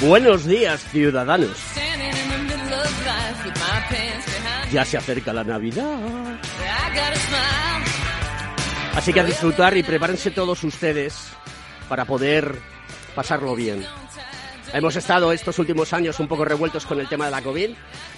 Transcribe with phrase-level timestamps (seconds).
[0.00, 1.56] Buenos días, ciudadanos.
[4.72, 6.38] Ya se acerca la Navidad.
[8.94, 11.16] Así que a disfrutar y prepárense todos ustedes
[11.88, 12.58] para poder
[13.14, 13.84] pasarlo bien.
[14.72, 17.70] Hemos estado estos últimos años un poco revueltos con el tema de la COVID.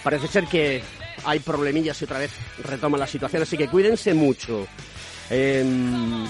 [0.02, 0.82] Parece ser que
[1.24, 2.32] hay problemillas y otra vez
[2.64, 4.66] retoma la situación, así que cuídense mucho.
[5.30, 6.26] Em,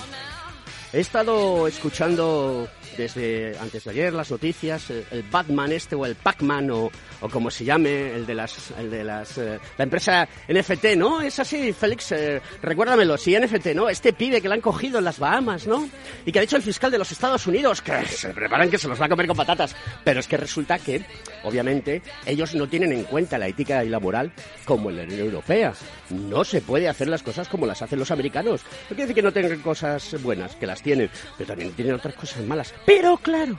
[0.92, 2.68] He estado escuchando
[3.00, 6.90] desde antes de ayer las noticias, el Batman este o el Pac-Man o,
[7.30, 11.22] como se llame, el de las, el de las, eh, la empresa NFT, ¿no?
[11.22, 13.88] Es así, Félix, eh, recuérdamelo, sí, NFT, ¿no?
[13.88, 15.88] Este pibe que le han cogido en las Bahamas, ¿no?
[16.26, 18.86] Y que ha dicho el fiscal de los Estados Unidos que se preparan que se
[18.86, 19.74] los va a comer con patatas.
[20.04, 21.02] Pero es que resulta que,
[21.44, 24.30] obviamente, ellos no tienen en cuenta la ética y la moral
[24.66, 25.72] como en la Unión Europea.
[26.10, 28.62] No se puede hacer las cosas como las hacen los americanos.
[28.62, 32.14] No quiere decir que no tengan cosas buenas, que las tienen, pero también tienen otras
[32.14, 32.74] cosas malas.
[32.92, 33.56] Pero claro,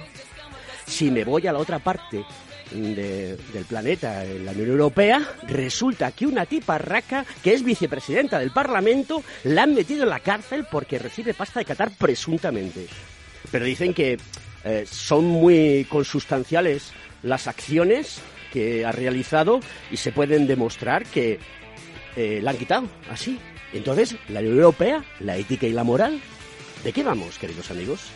[0.85, 2.25] si me voy a la otra parte
[2.69, 8.51] del planeta, en la Unión Europea, resulta que una tipa raca, que es vicepresidenta del
[8.51, 12.87] Parlamento, la han metido en la cárcel porque recibe pasta de Qatar presuntamente.
[13.49, 14.17] Pero dicen que
[14.65, 16.91] eh, son muy consustanciales
[17.23, 18.19] las acciones
[18.51, 19.61] que ha realizado
[19.91, 21.39] y se pueden demostrar que
[22.17, 23.39] eh, la han quitado, así.
[23.71, 26.19] Entonces, la Unión Europea, la ética y la moral,
[26.83, 28.11] ¿de qué vamos, queridos amigos?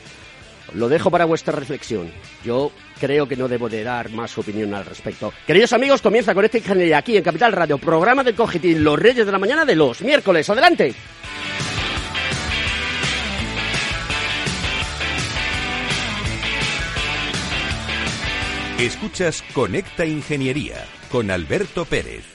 [0.75, 2.11] Lo dejo para vuestra reflexión.
[2.43, 5.33] Yo creo que no debo de dar más opinión al respecto.
[5.47, 9.25] Queridos amigos, comienza con esta ingeniería aquí en Capital Radio, programa de Cogitín, los Reyes
[9.25, 10.49] de la Mañana de los miércoles.
[10.49, 10.93] ¡Adelante!
[18.77, 22.34] Escuchas Conecta Ingeniería con Alberto Pérez.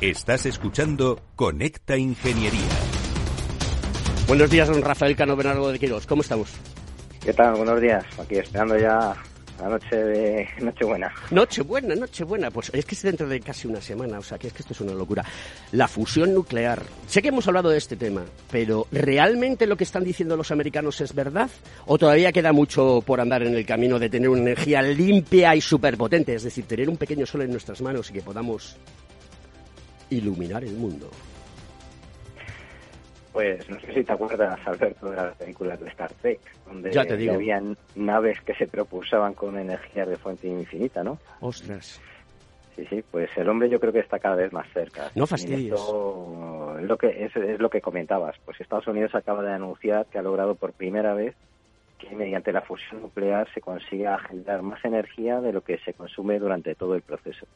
[0.00, 2.70] Estás escuchando Conecta Ingeniería.
[4.26, 6.06] Buenos días, don Rafael Cano Bernardo de Quiros.
[6.06, 6.48] ¿Cómo estamos?
[7.22, 7.56] ¿Qué tal?
[7.56, 8.02] Buenos días.
[8.18, 9.14] Aquí esperando ya
[9.60, 11.12] la noche de Nochebuena.
[11.30, 12.50] Nochebuena, Nochebuena.
[12.50, 14.72] Pues es que es dentro de casi una semana, o sea, que es que esto
[14.72, 15.22] es una locura.
[15.72, 16.82] La fusión nuclear.
[17.06, 20.98] Sé que hemos hablado de este tema, pero ¿realmente lo que están diciendo los americanos
[21.02, 21.50] es verdad?
[21.84, 25.60] ¿O todavía queda mucho por andar en el camino de tener una energía limpia y
[25.60, 26.34] superpotente?
[26.34, 28.78] Es decir, tener un pequeño sol en nuestras manos y que podamos
[30.10, 31.08] iluminar el mundo.
[33.32, 37.04] Pues no sé si te acuerdas, Alberto, de las películas de Star Trek, donde Ya
[37.04, 37.34] te digo.
[37.34, 37.62] había
[37.94, 41.18] naves que se propulsaban con energía de fuente infinita, ¿no?
[41.40, 42.00] Ostras.
[42.74, 45.10] Sí, sí, pues el hombre yo creo que está cada vez más cerca.
[45.14, 45.72] No fastidies.
[45.74, 48.36] esto lo que es, es lo que comentabas.
[48.44, 51.34] Pues Estados Unidos acaba de anunciar que ha logrado por primera vez
[51.98, 56.38] que mediante la fusión nuclear se consiga generar más energía de lo que se consume
[56.38, 57.46] durante todo el proceso.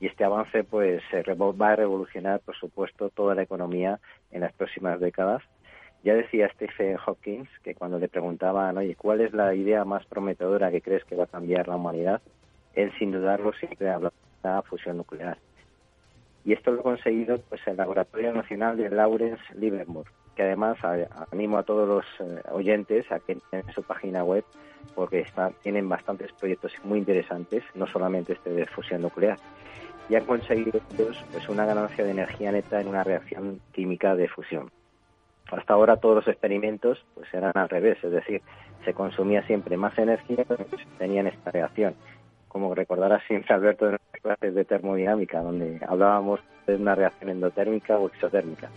[0.00, 4.00] Y este avance pues va a revolucionar, por supuesto, toda la economía
[4.30, 5.42] en las próximas décadas.
[6.02, 10.70] Ya decía Stephen Hawking que cuando le preguntaban, oye, ¿cuál es la idea más prometedora
[10.70, 12.22] que crees que va a cambiar la humanidad?
[12.74, 15.36] Él, sin dudarlo, siempre hablaba de la fusión nuclear.
[16.44, 20.78] Y esto lo ha conseguido pues el Laboratorio Nacional de Lawrence Livermore, que además
[21.30, 24.44] animo a todos los eh, oyentes a que en su página web
[24.94, 25.26] porque
[25.62, 29.38] tienen bastantes proyectos muy interesantes, no solamente este de fusión nuclear.
[30.10, 34.70] Y han conseguido pues, una ganancia de energía neta en una reacción química de fusión.
[35.50, 38.42] Hasta ahora todos los experimentos pues eran al revés, es decir,
[38.84, 40.56] se consumía siempre más energía que
[40.98, 41.94] tenían esta reacción.
[42.48, 47.96] Como recordarás siempre, Alberto, de nuestras clases de termodinámica, donde hablábamos de una reacción endotérmica
[47.98, 48.68] o exotérmica.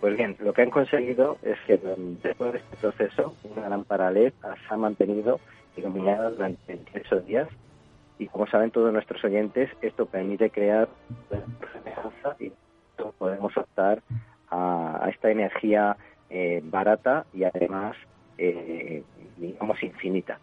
[0.00, 1.78] Pues bien, lo que han conseguido es que
[2.22, 5.40] después de este proceso, una lámpara LED se ha mantenido
[5.76, 7.48] iluminada durante 28 días
[8.18, 10.88] y como saben todos nuestros oyentes, esto permite crear
[11.72, 12.52] semejanza y
[13.18, 14.02] podemos optar
[14.50, 15.96] a, esta energía
[16.30, 17.96] eh, barata y además,
[18.38, 19.02] eh,
[19.36, 20.38] digamos, infinita.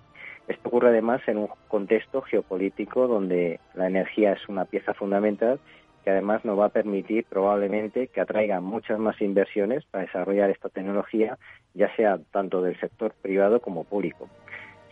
[0.47, 5.59] Esto ocurre además en un contexto geopolítico donde la energía es una pieza fundamental
[6.03, 10.69] que además nos va a permitir probablemente que atraiga muchas más inversiones para desarrollar esta
[10.69, 11.37] tecnología,
[11.73, 14.29] ya sea tanto del sector privado como público.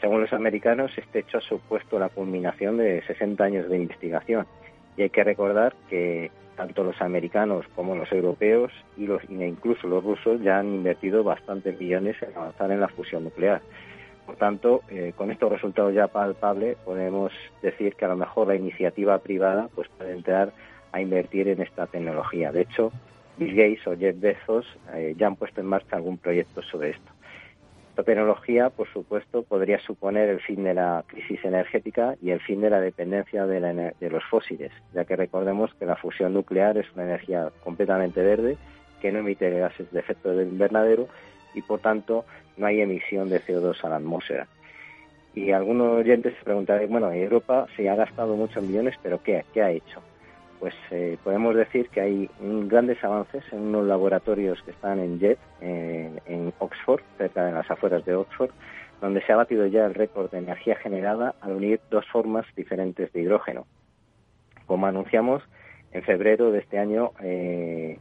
[0.01, 4.45] Según los americanos, este hecho ha supuesto la culminación de 60 años de investigación
[4.95, 10.03] y hay que recordar que tanto los americanos como los europeos y e incluso los
[10.03, 13.61] rusos ya han invertido bastantes millones en avanzar en la fusión nuclear.
[14.25, 18.55] Por tanto, eh, con estos resultados ya palpables, podemos decir que a lo mejor la
[18.55, 20.51] iniciativa privada pues, puede entrar
[20.91, 22.51] a invertir en esta tecnología.
[22.51, 22.91] De hecho,
[23.37, 27.11] Bill Gates o Jeff Bezos eh, ya han puesto en marcha algún proyecto sobre esto.
[27.97, 32.61] Esta tecnología, por supuesto, podría suponer el fin de la crisis energética y el fin
[32.61, 36.85] de la dependencia de, de los fósiles, ya que recordemos que la fusión nuclear es
[36.93, 38.55] una energía completamente verde
[39.01, 41.07] que no emite gases de efecto de invernadero
[41.55, 42.23] y, por tanto,
[42.55, 44.47] no hay emisión de CO2 a la atmósfera.
[45.33, 49.63] Y algunos oyentes se preguntarán, bueno, Europa se ha gastado muchos millones, pero ¿qué, qué
[49.63, 50.03] ha hecho?
[50.59, 55.37] Pues eh, podemos decir que hay grandes avances en unos laboratorios que están en JET,
[55.61, 58.51] en Oxford, cerca de las afueras de Oxford,
[59.01, 63.11] donde se ha batido ya el récord de energía generada al unir dos formas diferentes
[63.13, 63.65] de hidrógeno.
[64.65, 65.43] Como anunciamos
[65.91, 67.97] en febrero de este año, eh,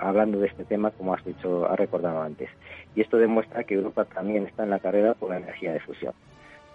[0.00, 2.48] hablando de este tema, como has dicho, has recordado antes.
[2.94, 6.14] Y esto demuestra que Europa también está en la carrera por la energía de fusión.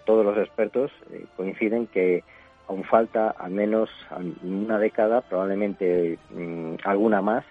[0.06, 2.24] Todos los expertos eh, coinciden que
[2.70, 3.90] aún falta al menos
[4.44, 7.44] una década, probablemente mm, alguna más,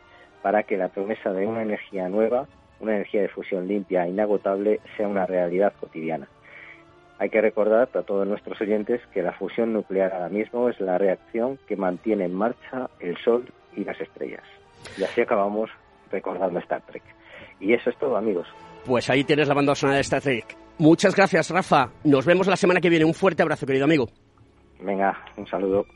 [0.43, 2.47] para que la promesa de una energía nueva,
[2.81, 6.29] una energía de fusión limpia e inagotable, sea una realidad cotidiana.
[7.19, 10.99] Hay que recordar a todos nuestros oyentes que la fusión nuclear ahora mismo es la
[10.99, 14.45] reacción que mantiene en marcha el Sol y las estrellas.
[14.97, 15.69] Y así acabamos
[16.13, 17.03] recordando Star Trek.
[17.59, 18.47] Y eso es todo, amigos.
[18.87, 20.57] Pues ahí tienes la banda sonora de Star Trek.
[20.79, 21.91] Muchas gracias, Rafa.
[22.05, 23.05] Nos vemos la semana que viene.
[23.05, 24.07] Un fuerte abrazo, querido amigo.
[24.81, 25.87] Venga, un saludo.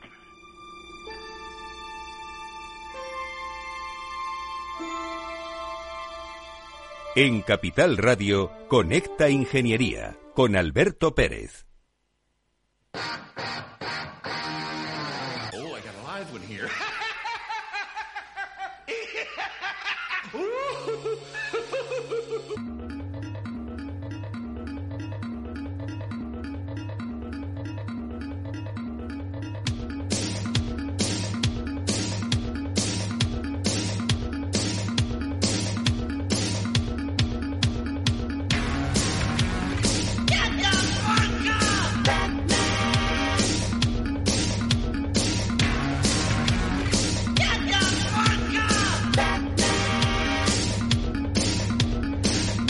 [7.14, 11.66] En Capital Radio, Conecta Ingeniería con Alberto Pérez.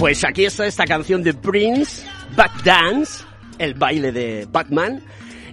[0.03, 2.05] Pues aquí está esta canción de Prince,
[2.35, 3.23] Back Dance,
[3.57, 5.01] el baile de Batman.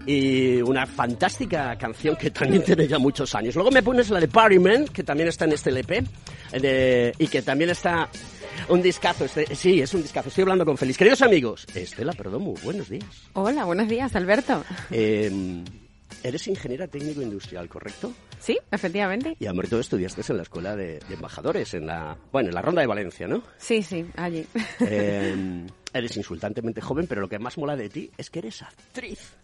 [0.07, 3.53] Y una fantástica canción que también tiene ya muchos años.
[3.53, 6.03] Luego me pones la de Partyman, que también está en este LP,
[7.19, 8.09] y que también está
[8.69, 9.25] un discazo.
[9.25, 10.29] Este, sí, es un discazo.
[10.29, 10.97] Estoy hablando con Feliz.
[10.97, 13.29] Queridos amigos, Estela muy buenos días.
[13.33, 14.63] Hola, buenos días, Alberto.
[14.89, 15.63] Eh,
[16.23, 18.13] eres ingeniera técnico industrial, ¿correcto?
[18.39, 19.35] Sí, efectivamente.
[19.39, 22.81] Y amor, tú estudiaste en la escuela de, embajadores, en la, bueno, en la ronda
[22.81, 23.43] de Valencia, ¿no?
[23.57, 24.45] Sí, sí, allí.
[24.79, 29.35] Em, eres insultantemente joven, pero lo que más mola de ti es que eres actriz.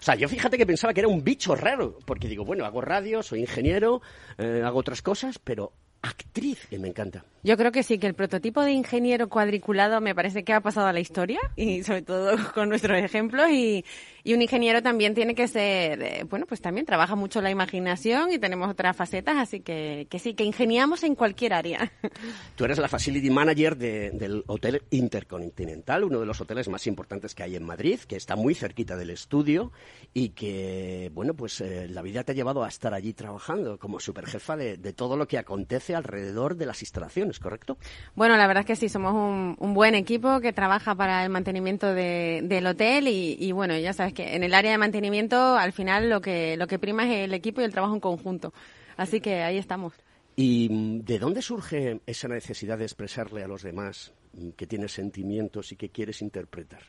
[0.00, 2.80] O sea, yo fíjate que pensaba que era un bicho raro, porque digo, bueno, hago
[2.80, 4.02] radio, soy ingeniero,
[4.38, 5.72] eh, hago otras cosas, pero
[6.02, 7.24] actriz, que me encanta.
[7.44, 10.86] Yo creo que sí, que el prototipo de ingeniero cuadriculado me parece que ha pasado
[10.86, 13.84] a la historia y sobre todo con nuestros ejemplos y,
[14.22, 18.32] y un ingeniero también tiene que ser, eh, bueno, pues también trabaja mucho la imaginación
[18.32, 21.90] y tenemos otras facetas, así que, que sí, que ingeniamos en cualquier área.
[22.56, 27.42] Tú eres la Facility Manager del Hotel Intercontinental, uno de los hoteles más importantes que
[27.42, 29.72] hay en Madrid, que está muy cerquita del estudio
[30.14, 33.98] y que, bueno, pues eh, la vida te ha llevado a estar allí trabajando como
[33.98, 37.76] superjefa de, de todo lo que acontece hace alrededor de las instalaciones, ¿correcto?
[38.14, 41.94] Bueno, la verdad es que sí, somos un, buen equipo que trabaja para el mantenimiento
[41.94, 46.20] del hotel y, bueno, ya sabes que en el área de mantenimiento al final lo
[46.20, 48.52] que, lo que prima es el equipo y el trabajo en conjunto.
[48.96, 49.94] Así que ahí estamos.
[50.36, 54.92] ¿Y mm, de dónde surge esa necesidad de expresarle a los demás mm, que tienes
[54.92, 56.82] sentimientos y que quieres interpretar?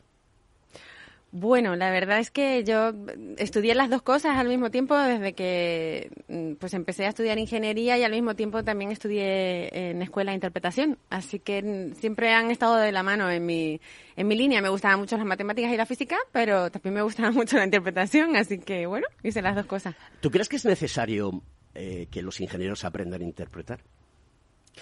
[1.35, 2.93] Bueno, la verdad es que yo
[3.37, 7.97] estudié las dos cosas al mismo tiempo desde que mm, pues empecé a estudiar ingeniería
[7.97, 10.99] y al mismo tiempo también estudié en escuela de interpretación.
[11.09, 13.81] Así que siempre han estado de la mano en mi,
[14.15, 14.61] en mi línea.
[14.61, 18.35] Me gustaban mucho las matemáticas y la física, pero también me gustaba mucho la interpretación.
[18.35, 19.95] Así que bueno, hice las dos cosas.
[20.21, 21.41] ¿Tú crees que es necesario
[21.73, 23.79] eh, que los ingenieros aprendan a interpretar?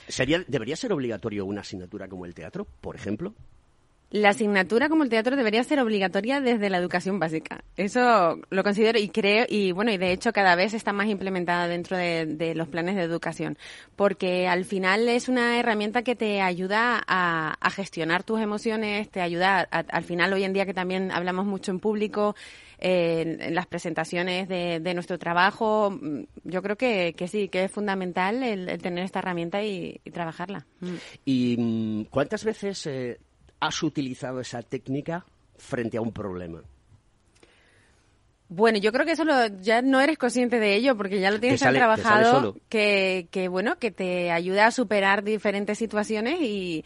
[0.09, 3.35] ¿Sería, ¿Debería ser obligatorio una asignatura como el teatro, por ejemplo?
[4.11, 7.63] La asignatura como el teatro debería ser obligatoria desde la educación básica.
[7.77, 11.69] Eso lo considero y creo, y bueno, y de hecho cada vez está más implementada
[11.69, 13.57] dentro de, los planes de educación,
[13.95, 19.61] porque al final es una herramienta que te ayuda a, gestionar tus emociones, te ayuda,
[19.61, 22.35] al final hoy en día que también hablamos mucho en público,
[22.79, 25.97] en, las presentaciones de, nuestro trabajo.
[26.43, 30.65] Yo creo que, sí, que es fundamental el, tener esta herramienta y, trabajarla.
[31.23, 33.17] ¿Y mm, cuántas veces eh,
[33.61, 35.25] has utilizado esa técnica
[35.57, 36.61] frente a un problema?
[38.49, 39.23] Bueno, yo creo que eso
[39.61, 43.79] ya no eres consciente de ello porque ya lo tienes tan trabajado que, que, bueno,
[43.79, 46.83] que te ayuda a superar diferentes situaciones y,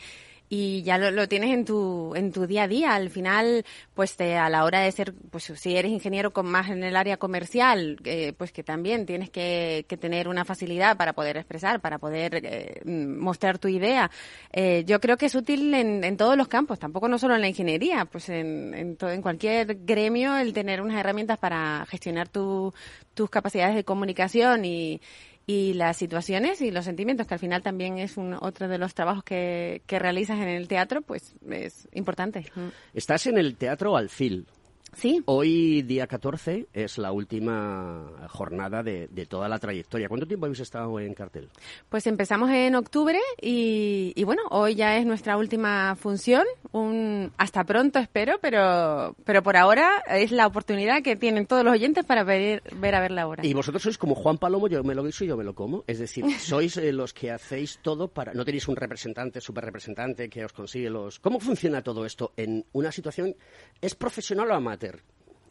[0.48, 2.96] y ya lo, tienes en tu, en tu día a día.
[2.96, 6.70] Al final, pues te, a la hora de ser, pues si eres ingeniero con más
[6.70, 11.14] en el área comercial, eh, pues que también tienes que, que, tener una facilidad para
[11.14, 14.12] poder expresar, para poder eh, mostrar tu idea.
[14.52, 17.42] Eh, yo creo que es útil en, en, todos los campos, tampoco no solo en
[17.42, 22.30] la ingeniería, pues en, en, todo, en cualquier gremio el tener unas herramientas para gestionar
[22.30, 22.74] tu,
[23.16, 25.02] tus capacidades de comunicación y,
[25.48, 28.94] y las situaciones y los sentimientos, que al final también es un, otro de los
[28.94, 32.46] trabajos que, que realizas en el teatro, pues es importante.
[32.94, 34.48] Estás en el Teatro Alfil.
[34.96, 35.22] Sí.
[35.26, 40.08] Hoy, día 14, es la última jornada de, toda la trayectoria.
[40.08, 41.50] ¿Cuánto tiempo habéis estado en cartel?
[41.90, 46.46] Pues empezamos en octubre y, bueno, hoy ya es nuestra última función.
[46.72, 51.74] Un, hasta pronto, espero, pero, pero por ahora es la oportunidad que tienen todos los
[51.74, 53.46] oyentes para ver, ver a ver la hora.
[53.46, 55.84] Y vosotros sois como Juan Palomo, yo me lo guiso y yo me lo como.
[55.88, 58.34] Es decir, sois eh, los que hacéis todo para...
[58.34, 61.20] No tenéis un representante, super representante que os consigue los...
[61.20, 63.36] ¿Cómo funciona todo esto en una situación...
[63.82, 64.85] ¿Es profesional o amateur?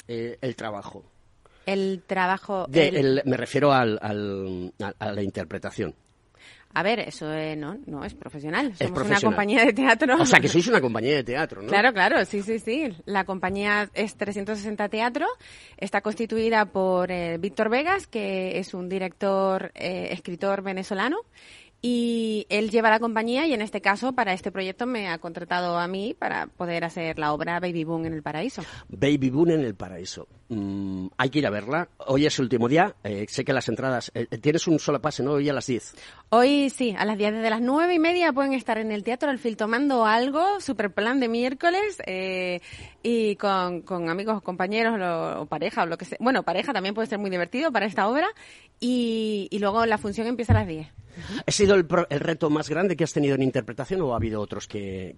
[0.09, 1.05] Eh, el trabajo?
[1.67, 2.67] El trabajo...
[2.69, 5.95] me refiero al, a, la interpretación.
[6.77, 7.27] A ver, eso
[7.57, 8.75] no, no es profesional.
[8.77, 10.17] Somos una compañía de teatro.
[10.21, 11.69] O sea, que sois una compañía de teatro, ¿no?
[11.69, 12.93] Claro, claro, sí, sí, sí.
[13.07, 15.27] La compañía es 360 Teatro.
[15.79, 21.19] Está constituida por eh, Víctor Vegas, que es un director, eh, escritor venezolano,
[21.87, 25.77] y él lleva la compañía y en este caso para este proyecto me ha contratado
[25.79, 28.63] a mí para poder hacer la obra Baby Boom en el Paraíso.
[28.89, 30.27] Baby Boom en el Paraíso.
[30.49, 31.91] Mm, hay que ir a verla.
[31.99, 32.95] Hoy es el último día.
[33.05, 34.11] Eh, sé que las entradas...
[34.15, 35.33] Eh, eh, tienes un solo pase, ¿no?
[35.33, 35.95] Hoy a las 10.
[36.31, 37.35] Hoy sí, a las 10.
[37.35, 41.21] Desde las nueve y media pueden estar en el Teatro Alfil tomando algo, super plan
[41.21, 41.99] de miércoles,
[43.03, 46.17] y con, con amigos, compañeros o, pareja o lo que sea.
[46.19, 48.29] Bueno, pareja también puede ser muy divertido para esta obra.
[48.81, 51.04] Y, y luego la función empieza a las 10.
[51.47, 54.67] ¿Ha sido el, reto más grande que has tenido en interpretación o ha habido otros
[54.67, 55.17] que,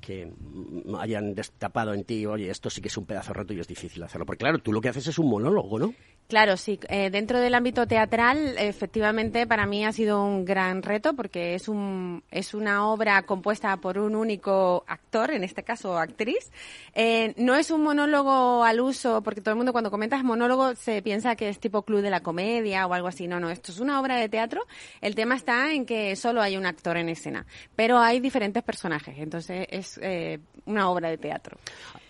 [0.98, 3.68] hayan destapado en ti, oye, esto sí que es un pedazo de reto y es
[3.68, 4.26] difícil hacerlo?
[4.26, 5.94] Porque claro, tú lo que haces es un monólogo, ¿no?
[6.28, 6.80] Claro, sí.
[6.88, 11.68] Eh, dentro del ámbito teatral, efectivamente, para mí ha sido un gran reto porque es,
[11.68, 16.50] un, es una obra compuesta por un único actor, en este caso actriz.
[16.94, 21.00] Eh, no es un monólogo al uso, porque todo el mundo cuando comentas monólogo se
[21.00, 23.28] piensa que es tipo club de la comedia o algo así.
[23.28, 24.62] No, no, esto es una obra de teatro.
[25.00, 29.16] El tema está en que solo hay un actor en escena, pero hay diferentes personajes,
[29.18, 31.56] entonces es eh, una obra de teatro.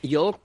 [0.02, 0.40] Yo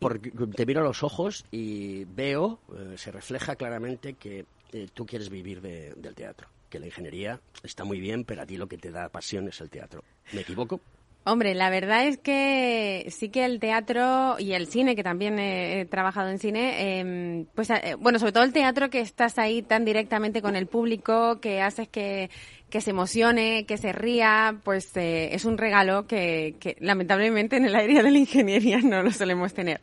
[0.56, 5.30] te miro a los ojos y veo, eh, se refleja claramente que eh, tú quieres
[5.30, 8.92] vivir del teatro, que la ingeniería está muy bien, pero a ti lo que te
[8.92, 10.04] da pasión es el teatro.
[10.34, 10.82] ¿Me equivoco?
[11.24, 15.86] Hombre, la verdad es que sí que el teatro y el cine, que también he,
[15.86, 17.70] trabajado en cine, em, pues
[18.00, 21.88] bueno, sobre todo el teatro que estás ahí tan directamente con el público, que haces
[21.90, 22.32] que,
[22.72, 27.66] que se emocione, que se ría, pues eh, es un regalo que, que, lamentablemente en
[27.66, 29.82] el área de la ingeniería no lo solemos tener.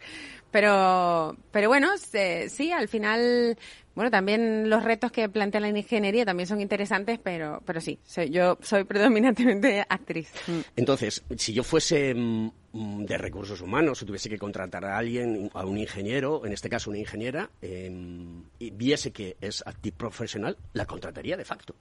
[0.50, 3.58] Pero, pero bueno, sí, al final,
[3.94, 7.98] bueno, también los retos que plantea la ingeniería también son interesantes, pero, pero sí,
[8.30, 10.32] yo soy predominantemente actriz.
[10.74, 15.64] Entonces, si yo fuese mm, de recursos humanos, o tuviese que contratar a alguien, a
[15.64, 20.84] un ingeniero, en este caso una ingeniera, em, y viese que es actriz profesional, la
[20.84, 21.74] contrataría de facto.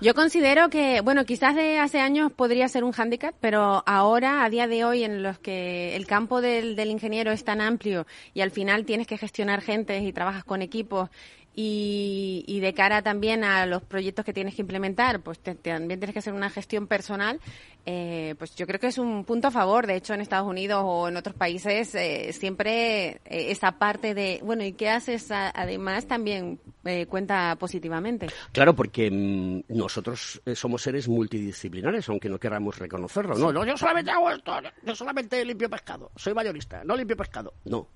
[0.00, 4.50] Yo considero que, bueno, quizás de hace años podría ser un hándicap, pero ahora, a
[4.50, 8.40] día de hoy, en los que el campo del, del ingeniero es tan amplio y
[8.40, 11.10] al final tienes que gestionar gente y trabajas con equipos
[11.54, 16.12] y, y, de cara también a los proyectos que tienes que implementar, pues también tienes
[16.12, 17.40] que hacer una gestión personal,
[17.86, 19.86] eh, pues yo creo que es un punto a favor.
[19.86, 24.40] De hecho, en Estados Unidos o en otros países eh, siempre eh, esa parte de,
[24.42, 25.30] bueno, ¿y qué haces?
[25.30, 28.26] además también eh, cuenta positivamente.
[28.52, 33.36] Claro, porque mm, nosotros eh, somos seres multidisciplinares, aunque no queramos reconocerlo.
[33.36, 37.54] No, no, yo solamente hago esto, yo solamente limpio pescado, soy mayorista, no limpio pescado.
[37.64, 37.88] No,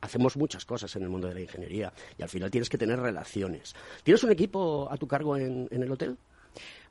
[0.00, 2.98] hacemos muchas cosas en el mundo de la ingeniería y al final tienes que tener
[2.98, 3.74] relaciones.
[4.02, 6.16] ¿Tienes un equipo a tu cargo en, el hotel?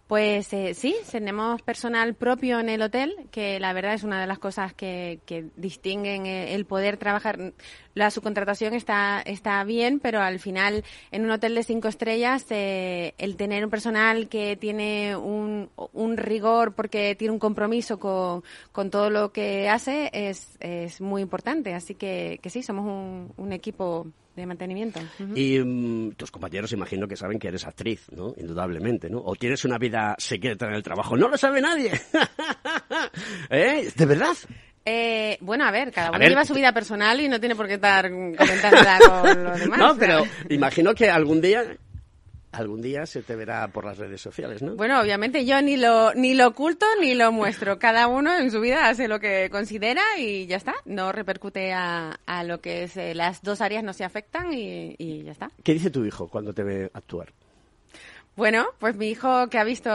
[0.07, 4.27] Pues eh, sí, tenemos personal propio en el hotel, que la verdad es una de
[4.27, 7.53] las cosas que, que distinguen eh, el poder trabajar.
[7.95, 13.15] La subcontratación está, está bien, pero al final en un hotel de cinco estrellas eh,
[13.17, 18.91] el tener un personal que tiene un, un rigor porque tiene un compromiso con, con
[18.91, 21.73] todo lo que hace es, es muy importante.
[21.73, 24.99] Así que, que sí, somos un, un equipo de mantenimiento.
[25.33, 28.33] Y um, tus compañeros imagino que saben que eres actriz, ¿no?
[28.37, 29.19] Indudablemente, ¿no?
[29.19, 31.15] O tienes una vida secreta en el trabajo.
[31.15, 31.91] No lo sabe nadie.
[33.49, 33.89] ¿Eh?
[33.95, 34.35] ¿De verdad?
[34.87, 37.67] Eh, bueno, a ver, cada uno ver, lleva su vida personal y no tiene por
[37.67, 39.79] qué estar comentando nada con los demás.
[39.79, 41.63] No, pero imagino que algún día
[42.59, 44.75] algún día se te verá por las redes sociales, ¿no?
[44.75, 47.79] Bueno, obviamente yo ni lo ni lo oculto ni lo muestro.
[47.79, 50.75] Cada uno en su vida hace lo que considera y ya está.
[50.85, 54.95] No repercute a, a lo que es eh, las dos áreas no se afectan y,
[54.97, 55.51] y ya está.
[55.63, 57.33] ¿Qué dice tu hijo cuando te ve actuar?
[58.35, 59.89] Bueno, pues mi hijo que ha visto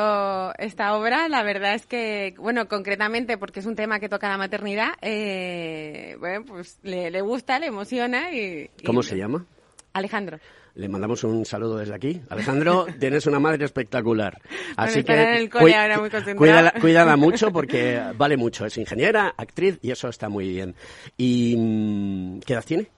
[0.57, 4.39] esta obra, la verdad es que, bueno, concretamente porque es un tema que toca la
[4.39, 8.71] maternidad, eh, bueno, pues le, le, gusta, le emociona y...
[8.87, 9.45] ¿Cómo y, se llama?
[9.93, 10.39] Alejandro.
[10.75, 12.21] Le mandamos un saludo desde aquí.
[12.29, 14.41] Alejandro, tienes una madre espectacular.
[14.77, 18.67] Así bueno, que en el cole ahora muy cuídala, cuídala, mucho porque vale mucho.
[18.67, 20.75] Es ingeniera, actriz y eso está muy bien.
[21.17, 22.89] ¿Y qué edad tiene?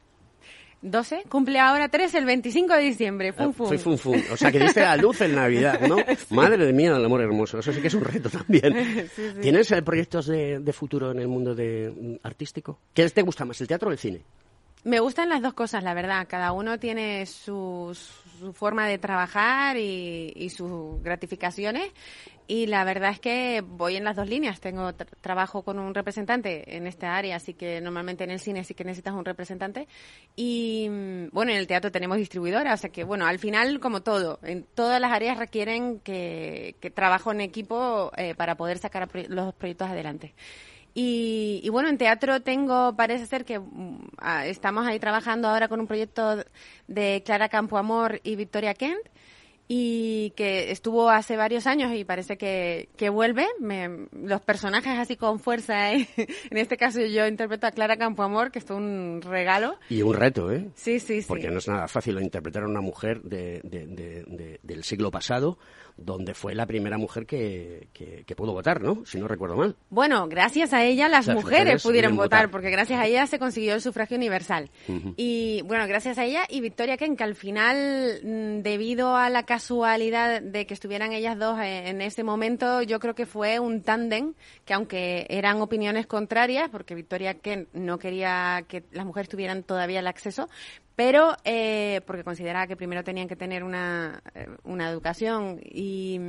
[0.83, 3.33] 12, cumple ahora 3 el 25 de diciembre.
[3.33, 3.69] Fum, fum.
[3.69, 4.21] Soy fum, fum.
[4.33, 5.97] O sea, que diste a luz en Navidad, ¿no?
[6.17, 6.35] sí.
[6.35, 7.61] Madre mía, el amor hermoso.
[7.61, 9.09] Eso sí que es un reto también.
[9.15, 9.41] sí, sí.
[9.41, 12.81] ¿Tienes eh, proyectos de, de, futuro en el mundo de, mm, artístico?
[12.93, 14.23] ¿Qué te gusta más, el teatro o el cine?
[14.85, 16.27] Me gustan las dos cosas, la verdad.
[16.29, 17.97] Cada uno tiene su,
[18.39, 21.93] su forma de trabajar y, y, sus gratificaciones.
[22.49, 24.61] Y la verdad es que voy en las dos líneas.
[24.61, 28.65] Tengo tra trabajo con un representante en esta área, así que normalmente en el cine
[28.65, 29.87] sí que necesitas un representante.
[30.35, 30.89] Y
[31.31, 34.65] bueno, en el teatro tenemos distribuidora, o sea que bueno, al final como todo, en
[34.65, 39.89] todas las áreas requieren que, que trabajo en equipo eh, para poder sacar los proyectos
[39.89, 40.35] adelante.
[40.95, 43.99] Y, y, bueno, en teatro tengo, parece ser que uh,
[44.45, 46.45] estamos ahí trabajando ahora con un proyecto
[46.87, 49.01] de Clara Campoamor y Victoria Kent
[49.75, 53.47] y que estuvo hace varios años y parece que, que vuelve.
[53.59, 56.07] Me, los personajes así con fuerza, ¿eh?
[56.51, 59.79] en este caso yo interpreto a Clara Campoamor, que es un regalo.
[59.89, 60.69] Y un reto, ¿eh?
[60.75, 61.29] Sí, sí, sí.
[61.29, 65.59] Porque no es nada fácil interpretar a una mujer de, de, de, del siglo pasado
[65.97, 69.05] donde fue la primera mujer que, que, que, pudo votar, ¿no?
[69.05, 69.77] Si no recuerdo mal.
[69.91, 73.27] Bueno, gracias a ella las, las mujeres, mujeres, pudieron votar, votar, porque gracias a ella
[73.27, 74.71] se consiguió el sufragio universal.
[74.89, 75.15] Uh -huh.
[75.17, 79.45] Y bueno, gracias a ella y Victoria Ken, que al final, mm, debido a la
[79.45, 84.35] casualidad de que estuvieran ellas dos en ese momento, yo creo que fue un tándem
[84.65, 90.01] que aunque eran opiniones contrarias, porque Victoria Ken no quería que las mujeres tuvieran todavía
[90.01, 90.49] el acceso,
[90.97, 94.23] pero eh, porque consideraba que primero tenían que tener una,
[94.65, 96.21] una educación y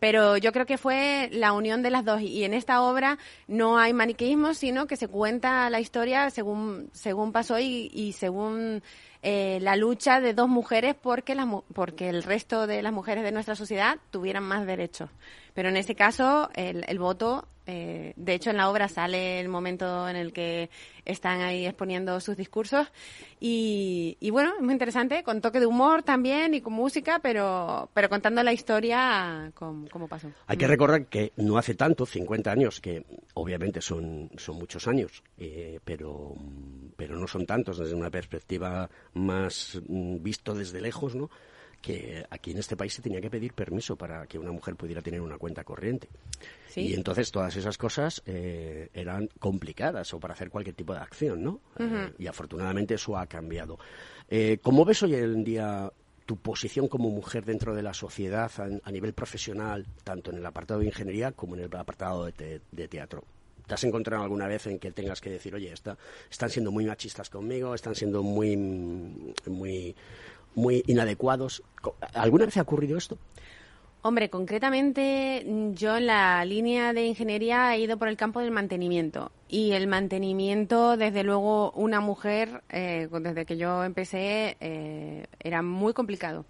[0.00, 2.22] pero yo creo que fue la unión de las dos.
[2.22, 7.32] Y en esta obra no hay maniqueísmo sino que se cuenta la historia según según
[7.32, 8.82] pasó y, y según
[9.22, 13.32] eh, la lucha de dos mujeres porque las porque el resto de las mujeres de
[13.32, 15.10] nuestra sociedad tuvieran más derechos.
[15.54, 19.48] Pero en ese caso el, el voto eh, de hecho, en la obra sale el
[19.48, 20.70] momento en el que
[21.04, 22.88] están ahí exponiendo sus discursos.
[23.38, 27.88] Y, y, bueno, es muy interesante, con toque de humor también y con música, pero,
[27.94, 30.30] pero contando la historia como, pasó.
[30.46, 35.22] Hay que recordar que no hace tanto, 50 años, que obviamente son, son muchos años,
[35.38, 36.34] eh, pero,
[36.96, 41.30] pero no son tantos desde una perspectiva más mm, visto desde lejos, ¿no?
[41.80, 45.00] que aquí en este país se tenía que pedir permiso para que una mujer pudiera
[45.00, 46.08] tener una cuenta corriente.
[46.68, 46.88] ¿Sí?
[46.88, 51.42] Y entonces todas esas cosas eh, eran complicadas o para hacer cualquier tipo de acción,
[51.42, 51.60] ¿no?
[51.78, 52.08] Uh -huh.
[52.08, 53.78] eh, y afortunadamente eso ha cambiado.
[54.28, 55.90] Eh, ¿Cómo ves hoy en día
[56.30, 58.48] tu posición como mujer dentro de la sociedad
[58.84, 62.86] a, nivel profesional, tanto en el apartado de ingeniería como en el apartado de, de
[62.86, 63.24] teatro?
[63.66, 65.98] ¿Te has encontrado alguna vez en que tengas que decir, oye, está,
[66.30, 69.96] están siendo muy machistas conmigo, están siendo muy, muy,
[70.54, 71.64] muy inadecuados.
[72.14, 73.18] ¿Alguna vez ha ocurrido esto?
[74.02, 78.50] Hombre, concretamente mm, yo en la línea de ingeniería he ido por el campo del
[78.50, 79.30] mantenimiento.
[79.48, 85.92] Y el mantenimiento, desde luego, una mujer, eh, desde que yo empecé, eh, era muy
[85.92, 86.46] complicado.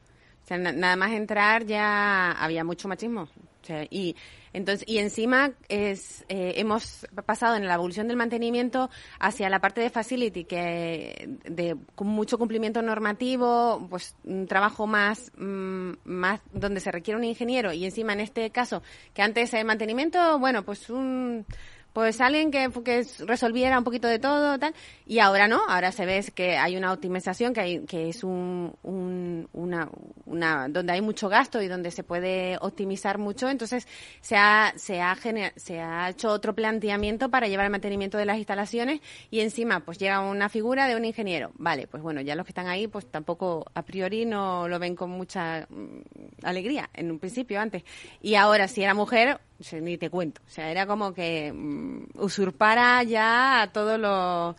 [0.51, 3.29] Sea, nada más entrar ya había mucho machismo.
[3.63, 4.17] O sea, y
[4.53, 9.81] entonces, y encima es, eh, hemos pasado en la evolución del mantenimiento hacia la parte
[9.81, 16.91] de facility, que de mucho cumplimiento normativo, pues un trabajo más, mm, más donde se
[16.91, 18.83] requiere un ingeniero y encima en este caso,
[19.15, 21.47] que antes el mantenimiento, bueno, pues un
[21.93, 24.75] pues alguien que, que resolviera un poquito de todo tal.
[25.07, 28.73] Y ahora no ahora se ve que hay una optimización que hay que es un,
[28.83, 29.89] una,
[30.27, 33.49] una donde hay mucho gasto y donde se puede optimizar mucho.
[33.49, 33.89] Entonces
[34.21, 35.17] se ha se ha
[35.57, 39.01] se ha hecho otro planteamiento para llevar el mantenimiento de las instalaciones
[39.31, 41.53] y encima pues llega una figura de un ingeniero.
[41.55, 44.95] Vale pues bueno ya los que están ahí pues tampoco a priori no lo ven
[44.95, 47.83] con mucha mm, alegría en un principio antes.
[48.21, 49.41] Y ahora si era mujer
[49.81, 50.41] ni te cuento.
[50.47, 54.57] O sea, era como que mm, usurpara ya todo lo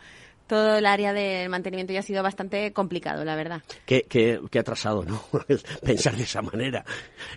[0.51, 3.63] todo el área del mantenimiento y ha sido bastante complicado, la verdad.
[3.85, 5.23] Qué, qué, atrasado, ¿no?
[5.81, 6.83] Pensar de esa manera.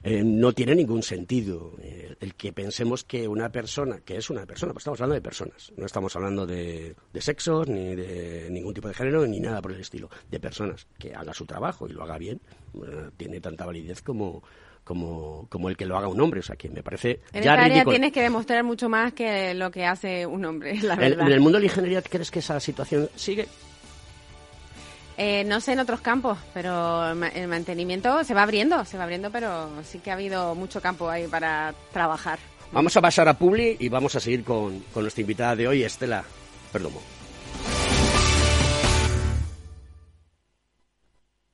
[0.02, 4.44] Eh, no tiene ningún sentido eh, el que pensemos que una persona, que es una
[4.46, 8.74] persona, pues estamos hablando de personas, no estamos hablando de, de sexos, ni de ningún
[8.74, 11.92] tipo de género, ni nada por el estilo, de personas, que haga su trabajo y
[11.92, 12.40] lo haga bien,
[12.74, 14.42] eh, tiene tanta validez como,
[14.84, 16.40] como, como el que lo haga un hombre.
[16.40, 17.20] O sea, que me parece.
[17.32, 20.78] En ya esta área tienes que demostrar mucho más que lo que hace un hombre,
[20.82, 21.26] la verdad.
[21.26, 23.48] ¿En, el mundo de la ingeniería crees que esa situación sigue?
[25.16, 29.30] Eh, no sé en otros campos, pero el mantenimiento se va abriendo, se va abriendo,
[29.30, 32.40] pero sí que ha habido mucho campo ahí para trabajar.
[32.72, 35.84] Vamos a pasar a Publi y vamos a seguir con, con nuestra invitada de hoy,
[35.84, 36.24] Estela
[36.72, 37.00] Perdomo.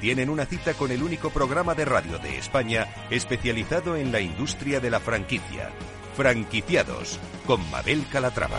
[0.00, 4.80] tienen una cita con el único programa de radio de España especializado en la industria
[4.80, 5.70] de la franquicia.
[6.16, 8.58] Franquiciados, con Mabel Calatrava.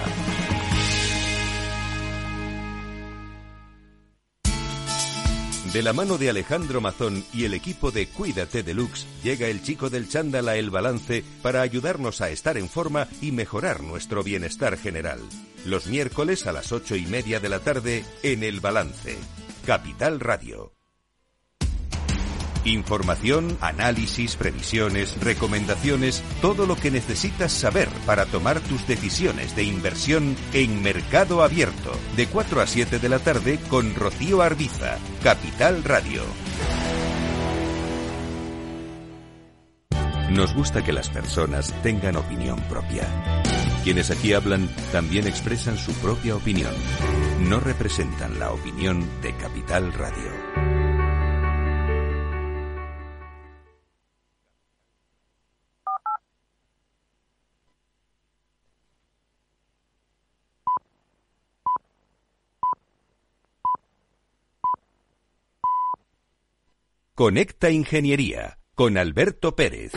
[5.74, 9.90] De la mano de Alejandro Mazón y el equipo de Cuídate Deluxe, llega el chico
[9.90, 14.78] del chándal a El Balance para ayudarnos a estar en forma y mejorar nuestro bienestar
[14.78, 15.22] general.
[15.66, 19.18] Los miércoles a las ocho y media de la tarde en El Balance.
[19.66, 20.74] Capital Radio.
[22.64, 30.36] Información, análisis, previsiones, recomendaciones, todo lo que necesitas saber para tomar tus decisiones de inversión
[30.54, 36.22] en Mercado Abierto, de 4 a 7 de la tarde con Rocío Arbiza, Capital Radio.
[40.32, 43.04] Nos gusta que las personas tengan opinión propia.
[43.84, 46.74] Quienes aquí hablan también expresan su propia opinión.
[47.42, 50.81] No representan la opinión de Capital Radio.
[67.22, 69.92] Conecta Ingeniería con Alberto Pérez.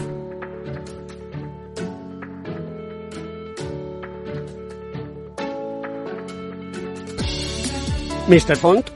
[8.28, 8.56] Mr.
[8.58, 8.90] Font.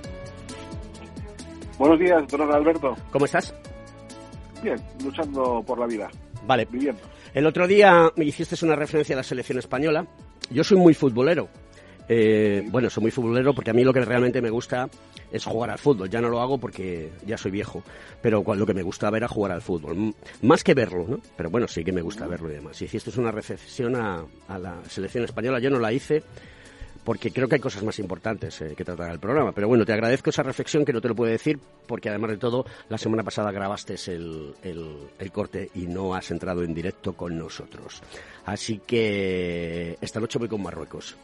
[1.79, 2.95] Buenos días, don Alberto.
[3.11, 3.55] ¿Cómo estás?
[4.63, 6.11] Bien, luchando por la vida.
[6.47, 6.69] Vale.
[6.71, 7.01] Viviendo.
[7.33, 10.07] El otro día me hiciste una referencia a la selección española.
[10.51, 11.49] Yo soy muy futbolero.
[12.09, 14.89] Eh, bueno, soy muy futbolero porque a mí lo que realmente me gusta
[15.31, 16.09] es jugar al fútbol.
[16.09, 17.83] Ya no lo hago porque ya soy viejo,
[18.23, 20.15] pero lo que me gustaba era jugar al fútbol.
[20.43, 21.21] Más que verlo, ¿no?
[21.37, 22.77] Pero bueno, sí que me gusta verlo y demás.
[22.77, 24.25] Si hiciste una reflexión a,
[24.59, 26.23] la selección española, yo no la hice
[27.05, 29.53] porque creo que hay cosas más importantes eh, que tratar el programa.
[29.53, 32.37] Pero bueno, te agradezco esa reflexión que no te lo puedo decir, porque además de
[32.37, 37.15] todo, la semana pasada grabaste el, el, el corte y no has entrado en directo
[37.15, 38.03] con nosotros.
[38.45, 41.17] Así que esta noche voy con Marruecos.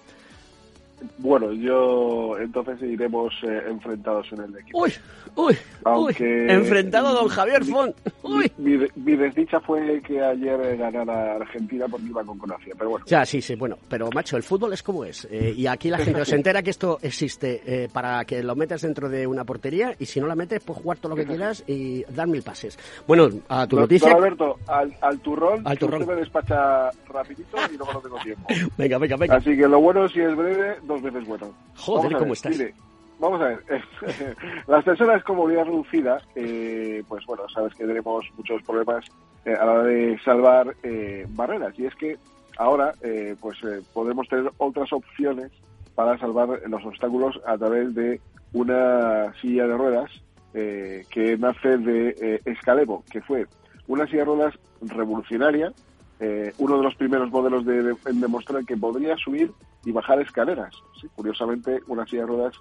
[1.18, 4.78] Bueno, yo entonces iremos eh, enfrentados en el equipo.
[4.82, 4.92] Uy,
[5.36, 6.50] uy, Aunque uy.
[6.50, 7.94] Enfrentado a don Javier Font.
[8.22, 8.50] Uy.
[8.58, 12.90] Mi, mi- mi desdicha fue que ayer eh, ganara Argentina porque iba con Croacia, pero
[12.90, 13.06] bueno.
[13.06, 15.26] Ya, sí, sí, bueno, pero macho, el fútbol es como es.
[15.30, 18.82] eh, y aquí la gente se entera que esto existe eh, para que lo metas
[18.82, 21.64] dentro de una portería y si no la metes, pues jugar todo lo que quieras
[21.66, 22.78] y dar mil pases.
[23.06, 24.08] Bueno, a tu Don- noticia.
[24.10, 26.02] Don Alberto, al, al turrón, Al turrón.
[26.02, 28.46] usted me despacha rapidito y luego no tengo tiempo.
[28.76, 29.36] Venga, venga, venga.
[29.36, 31.52] Así que lo bueno, si es breve, dos veces bueno.
[31.76, 32.52] Joder, ¿cómo ver, estás?
[32.58, 32.74] mire,
[33.18, 33.58] vamos a ver.
[34.66, 39.04] Las personas con movilidad reducida, eh, pues bueno, sabes que tenemos muchos problemas
[39.44, 41.78] eh, a la hora de salvar eh, barreras.
[41.78, 42.16] Y es que
[42.58, 45.50] ahora, eh, pues eh, podemos tener otras opciones
[45.94, 48.20] para salvar los obstáculos a través de
[48.52, 50.10] una silla de ruedas
[50.54, 53.46] eh, que nace de Escalevo, que fue
[53.86, 55.72] una silla de ruedas revolucionaria,
[56.20, 59.52] eh, uno de los primeros modelos de, en demostrar que podría subir
[59.84, 60.74] y bajar escaleras.
[61.14, 62.54] Curiosamente, una silla de ruedas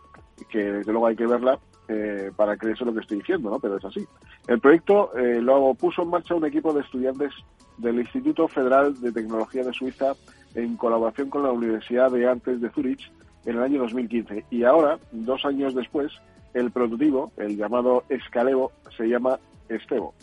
[0.49, 3.59] que desde luego hay que verla eh, para creerse lo que estoy diciendo, ¿no?
[3.59, 4.05] pero es así.
[4.47, 7.31] El proyecto eh, lo puso en marcha un equipo de estudiantes
[7.77, 10.13] del Instituto Federal de Tecnología de Suiza
[10.55, 13.11] en colaboración con la Universidad de Artes de Zurich
[13.45, 14.45] en el año 2015.
[14.49, 16.11] Y ahora, dos años después,
[16.53, 19.39] el prototipo, el llamado Escalevo, se llama
[19.69, 20.13] Estevo.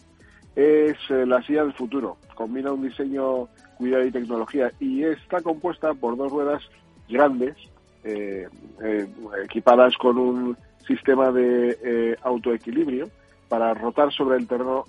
[0.57, 2.17] Es eh, la silla del futuro.
[2.35, 6.63] Combina un diseño, cuidado y tecnología y está compuesta por dos ruedas
[7.09, 7.57] grandes,
[8.05, 8.49] eh,
[8.83, 9.09] eh,
[9.45, 13.09] equipadas con un sistema de autoequilibrio
[13.49, 14.85] para rotar sobre el terreno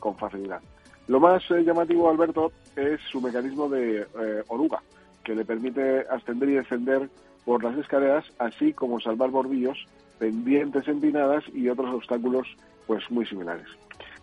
[0.00, 0.60] con facilidad.
[1.08, 4.06] Lo más llamativo, Alberto, es su mecanismo de
[4.48, 4.80] oruga,
[5.22, 7.08] que le permite ascender y descender
[7.44, 9.86] por las escaleras, así como salvar bordillos,
[10.18, 12.46] pendientes empinadas y otros obstáculos
[12.86, 13.66] pues muy similares.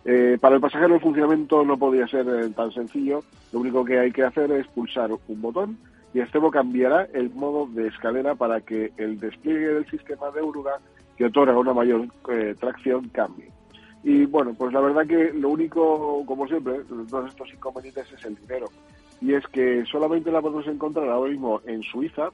[0.04, 3.22] Eh, para el pasajero el funcionamiento no podía ser eh, tan sencillo.
[3.52, 5.78] Lo único que hay que hacer es pulsar un botón
[6.14, 10.78] y Estevo cambiará el modo de escalera para que el despliegue del sistema de oruga
[11.16, 13.50] que otorga una mayor eh, tracción cambie.
[14.02, 18.24] Y bueno, pues la verdad que lo único, como siempre, de todos estos inconvenientes es
[18.24, 18.66] el dinero.
[19.20, 22.30] Y es que solamente la podemos encontrar ahora mismo en Suiza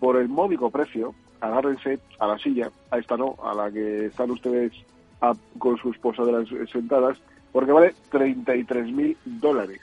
[0.00, 1.14] por el módico precio.
[1.40, 4.72] Agárrense a la silla, a esta no, a la que están ustedes
[5.22, 7.18] a- con sus posaderas sentadas,
[7.52, 9.80] porque vale 33 mil dólares.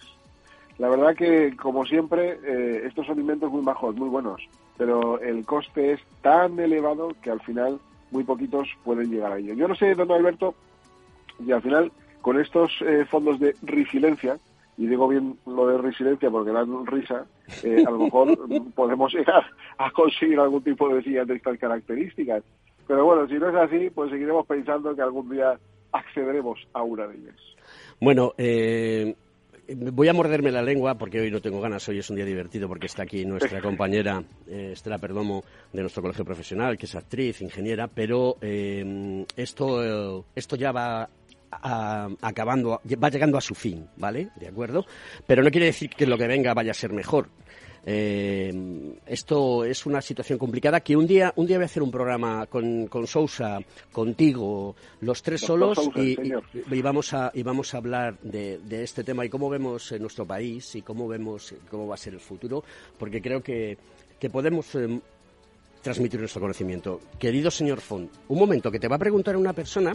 [0.78, 4.42] La verdad que, como siempre, eh, estos son inventos muy bajos, muy buenos,
[4.78, 7.80] pero el coste es tan elevado que al final
[8.12, 9.54] muy poquitos pueden llegar a ello.
[9.56, 10.56] Yo no sé, don Alberto,
[11.46, 14.38] y al final, con estos eh, fondos de resiliencia,
[14.78, 17.26] y digo bien lo de resiliencia porque dan risa,
[17.64, 18.38] eh, a lo mejor
[18.76, 19.46] podemos llegar
[19.78, 22.44] a conseguir algún tipo de silla de estas características.
[22.90, 25.60] Pero bueno, si no es así, pues seguiremos pensando que algún día
[25.92, 27.36] accederemos a una de ellas.
[28.02, 29.14] Bueno, eh,
[29.76, 32.68] voy a morderme la lengua porque hoy no tengo ganas, hoy es un día divertido
[32.68, 37.42] porque está aquí nuestra compañera eh, Estela Perdomo de nuestro colegio profesional, que es actriz,
[37.44, 41.08] ingeniera, pero eh, esto, eh, esto ya va
[41.52, 44.30] a- acabando, va llegando a su fin, ¿vale?
[44.40, 44.84] ¿De acuerdo?
[45.28, 47.28] Pero no quiere decir que lo que venga vaya a ser mejor.
[47.86, 51.92] Eh, esto es una situación complicada que un día un día voy a hacer un
[51.92, 53.60] programa con, con Sousa,
[53.92, 56.44] contigo, los tres solos Sousa, y, señor.
[56.54, 59.92] y- y vamos a y vamos a hablar de, de este tema y cómo vemos
[59.92, 62.64] en nuestro país y cómo vemos cómo va a ser el futuro,
[62.98, 63.78] porque creo que,
[64.20, 65.00] que podemos eh,
[65.82, 67.00] transmitir nuestro conocimiento.
[67.18, 69.94] Querido señor Font, un momento que te va a preguntar una persona,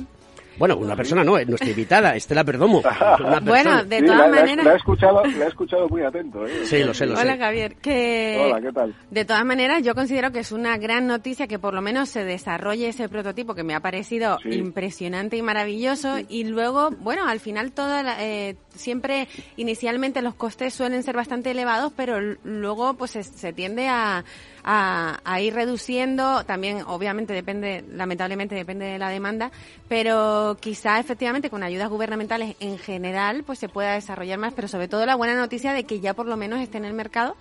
[0.58, 2.82] bueno, una persona no, nuestra invitada, Estela Perdomo.
[3.20, 4.64] una Bueno, de Sí, todas maneras...
[4.64, 6.46] la he escuchado, la he escuchado muy atento.
[6.46, 6.50] ¿eh?
[6.64, 7.22] Sí, lo sé, lo sé.
[7.22, 8.94] Hola Javier, que Hola, ¿qué tal?
[9.10, 12.24] de todas maneras yo considero que es una gran noticia que por lo menos se
[12.24, 14.50] desarrolle ese prototipo que me ha parecido Sí.
[14.50, 20.74] impresionante y maravilloso y luego, bueno, al final todo la- eh, siempre inicialmente los costes
[20.74, 24.24] suelen ser bastante elevados, pero luego pues se, se tiende a,
[24.64, 29.50] a, a ir reduciendo, también obviamente depende, lamentablemente depende de la demanda,
[29.88, 34.88] pero quizá efectivamente con ayudas gubernamentales en general pues se pueda desarrollar más, pero sobre
[34.88, 37.36] todo la buena noticia de que ya por lo menos esté en el mercado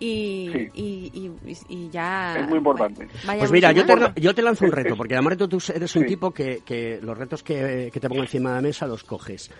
[0.00, 0.68] y, Sí.
[0.74, 2.36] y, y- y ya...
[2.38, 3.08] Es muy importante.
[3.26, 6.02] vaya Pues mira, yo te, yo te lanzo un reto, porque además tú eres un
[6.02, 6.08] Sí.
[6.08, 9.50] tipo que, que los retos que, que te pongo encima de la mesa los coges.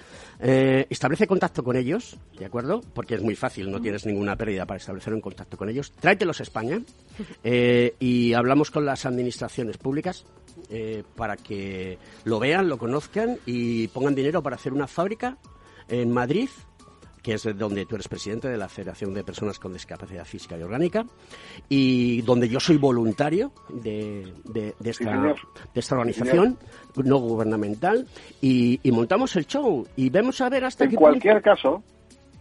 [0.41, 2.81] Eh, establece contacto con ellos, ¿de acuerdo?
[2.95, 5.93] Porque es muy fácil, no tienes ninguna pérdida para establecer un contacto con ellos.
[5.93, 6.81] Tráetelos a España
[7.45, 10.25] eh, y hablamos con las administraciones públicas
[10.71, 15.39] eh, para que lo vean, lo conozcan y pongan dinero para hacer una fábrica
[15.89, 16.49] en Madrid
[17.29, 20.63] que es donde tú eres presidente de la Federación de Personas con Discapacidad Física y
[20.63, 21.05] Orgánica,
[21.69, 25.35] y donde yo soy voluntario de, de, esta, de
[25.75, 26.57] esta, organización
[26.97, 28.07] no gubernamental,
[28.41, 31.83] y, montamos el show, y vemos a ver hasta en cualquier caso,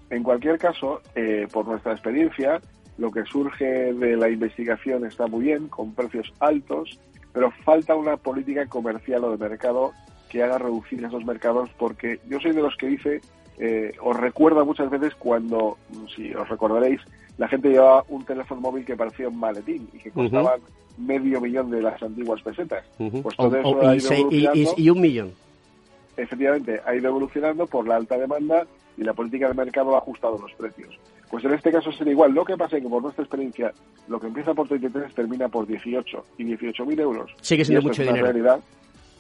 [0.10, 2.62] En cualquier caso, eh, por nuestra experiencia,
[2.98, 6.98] lo que surge de la investigación está muy bien, con precios altos,
[7.34, 9.92] pero falta una política comercial o de mercado
[10.30, 13.22] que haga reducir esos mercados, porque yo soy de los que dice
[13.60, 15.78] eh, os recuerda muchas veces cuando,
[16.16, 17.02] si os recordaréis,
[17.38, 20.60] la gente llevaba un teléfono móvil que parecía un maletín y que costaban
[20.98, 22.84] medio millón de las antiguas pesetas.
[22.98, 24.74] Pues todo eso ha ido evolucionando.
[24.78, 25.32] Y, un millón.
[26.16, 28.66] Efectivamente, ha ido evolucionando por la alta demanda
[28.98, 30.98] y la política de mercado ha ajustado los precios.
[31.30, 32.34] Pues en este caso sería igual.
[32.34, 33.72] Lo que pasa es que por nuestra experiencia,
[34.08, 37.32] lo que empieza por 33 termina por 18 y 18.000 euros.
[37.42, 38.60] Sigue siendo mucho es una Realidad,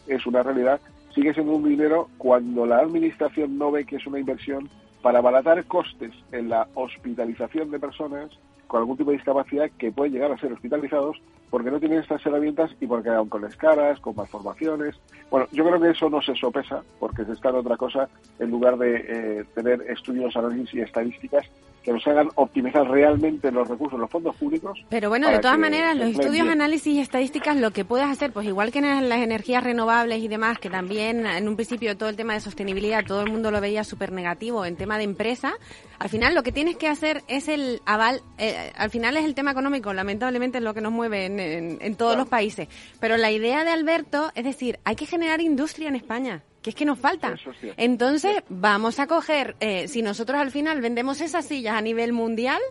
[0.07, 0.79] es una realidad
[1.17, 4.69] sigue siendo un dinero cuando la administración no ve que es una inversión
[5.01, 8.29] para abaratar costes en la hospitalización de personas
[8.67, 12.23] con algún tipo de discapacidad que pueden llegar a ser hospitalizados porque no tienen estas
[12.23, 14.95] herramientas y porque aún con escaras, con malformaciones.
[15.31, 18.51] Bueno, yo creo que eso no se sopesa porque se está en otra cosa en
[18.51, 21.47] lugar de eh, tener estudios, análisis y estadísticas
[21.83, 24.77] que nos hagan optimizar realmente los recursos, los fondos públicos.
[24.89, 28.45] Pero bueno, de todas maneras, los estudios, análisis y estadísticas, lo que puedes hacer, pues
[28.45, 32.15] igual que en las energías renovables y demás, que también en un principio todo el
[32.15, 35.53] tema de sostenibilidad, todo el mundo lo veía súper negativo en tema de empresa,
[35.99, 39.33] al final lo que tienes que hacer es el aval, eh, al final es el
[39.33, 42.67] tema económico, lamentablemente es lo que nos mueve en, todos los países.
[42.99, 46.75] Pero la idea de Alberto es decir, hay que generar industria en España que es
[46.75, 47.35] que nos falta.
[47.77, 52.61] Entonces, vamos a coger, eh, si nosotros al final vendemos esas sillas a nivel mundial,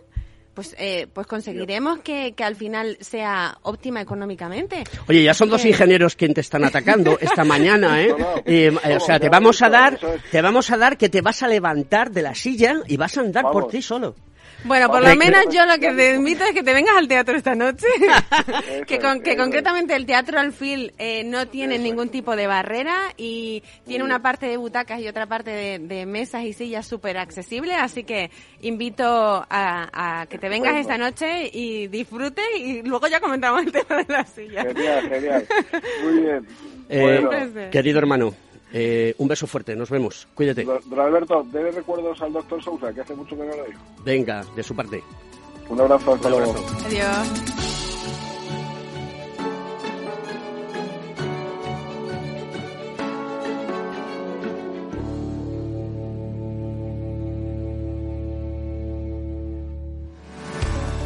[0.57, 4.83] pues, eh, pues conseguiremos que, al final sea óptima económicamente.
[5.07, 8.15] Oye, ya son dos ingenieros quienes te están atacando esta mañana, ¿eh?
[8.43, 9.99] eh o sea, te vamos a dar,
[10.31, 13.21] te vamos a dar que te vas a levantar de la silla y vas a
[13.21, 14.15] andar por ti solo.
[14.67, 17.37] Bueno, por lo menos yo lo que te invito es que te vengas al teatro
[17.37, 17.87] esta noche.
[18.87, 23.63] que, con, que concretamente el Teatro Alfil eh, no tiene ningún tipo de barrera y
[23.85, 27.75] tiene una parte de butacas y otra parte de, mesas y sillas súper accesibles.
[27.79, 28.29] Así que
[28.61, 34.03] invito a, que te vengas esta noche y disfrutes y luego ya comentamos el tema
[34.03, 34.65] de las sillas.
[34.65, 35.47] Genial, genial.
[36.03, 36.47] Muy bien.
[36.89, 38.33] Eh, querido hermano,
[38.71, 40.27] eh, un beso fuerte, nos vemos.
[40.33, 40.63] Cuídate.
[40.63, 43.79] Don Alberto, debe recuerdos al doctor Sousa, que hace mucho que no lo digo.
[44.03, 45.03] Venga, de su parte.
[45.69, 46.55] Un abrazo, hasta luego.
[46.85, 47.66] Adiós.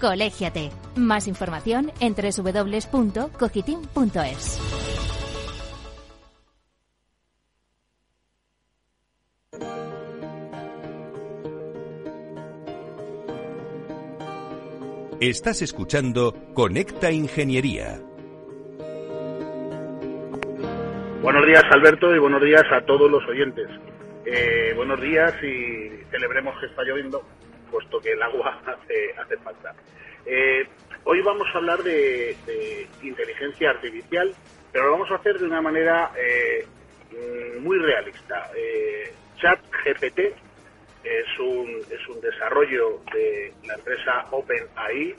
[0.00, 0.70] Colégiate.
[0.96, 4.60] Más información en www.cogitim.es.
[15.20, 18.00] Estás escuchando Conecta Ingeniería.
[21.22, 23.68] Buenos días Alberto y buenos días a todos los oyentes.
[24.24, 27.22] Eh, buenos días y celebremos que está lloviendo
[27.70, 29.74] puesto que el agua hace, hace falta.
[30.26, 30.66] Eh,
[31.04, 32.36] hoy vamos a hablar de,
[33.02, 34.34] inteligencia artificial,
[34.72, 36.66] pero lo vamos a hacer de una manera eh,
[37.60, 38.50] muy realista.
[38.56, 40.18] Eh, ChatGPT
[41.02, 45.14] es un, es un desarrollo de la empresa OpenAI,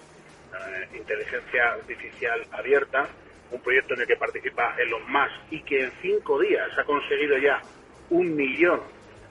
[0.94, 3.08] inteligencia artificial abierta,
[3.52, 7.38] un proyecto en el que participa Elon Musk y que en cinco días ha conseguido
[7.38, 7.62] ya
[8.10, 8.82] un millón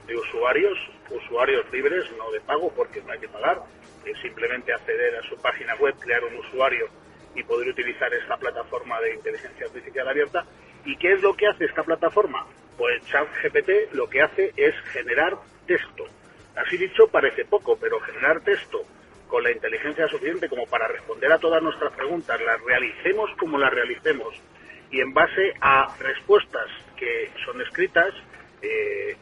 [0.07, 0.79] de usuarios,
[1.11, 3.63] usuarios libres, no de pago porque no hay que pagar,
[4.05, 6.89] es simplemente acceder a su página web, crear un usuario
[7.35, 10.45] y poder utilizar esta plataforma de inteligencia artificial abierta.
[10.85, 12.47] ¿Y qué es lo que hace esta plataforma?
[12.77, 15.37] Pues ChatGPT lo que hace es generar
[15.67, 16.05] texto.
[16.57, 18.83] Así dicho, parece poco, pero generar texto
[19.29, 23.73] con la inteligencia suficiente como para responder a todas nuestras preguntas, las realicemos como las
[23.73, 24.35] realicemos,
[24.91, 28.13] y en base a respuestas que son escritas,
[28.61, 29.17] eh,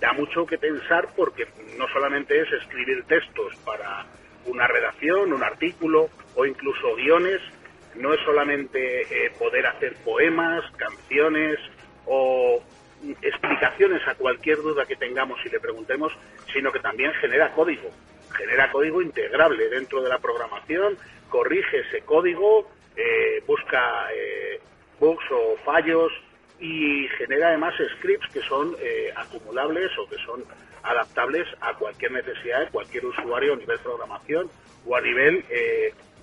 [0.00, 1.46] da mucho que pensar porque
[1.76, 4.06] no solamente es escribir textos para
[4.46, 7.40] una redacción, un artículo o incluso guiones,
[7.94, 11.58] no es solamente eh, poder hacer poemas, canciones
[12.06, 12.62] o
[13.22, 16.12] explicaciones a cualquier duda que tengamos y le preguntemos,
[16.52, 17.90] sino que también genera código.
[18.36, 20.96] genera código integrable dentro de la programación,
[21.28, 24.60] corrige ese código, eh, busca eh,
[25.00, 26.12] bugs o fallos
[26.60, 30.44] y genera además scripts que son eh, acumulables o que son
[30.82, 34.50] adaptables a cualquier necesidad de cualquier usuario a nivel programación
[34.86, 35.44] o a nivel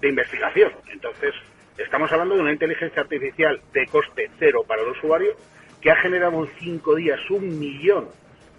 [0.01, 0.71] de investigación.
[0.91, 1.33] Entonces,
[1.77, 5.35] estamos hablando de una inteligencia artificial de coste cero para el usuario
[5.79, 8.09] que ha generado en cinco días un millón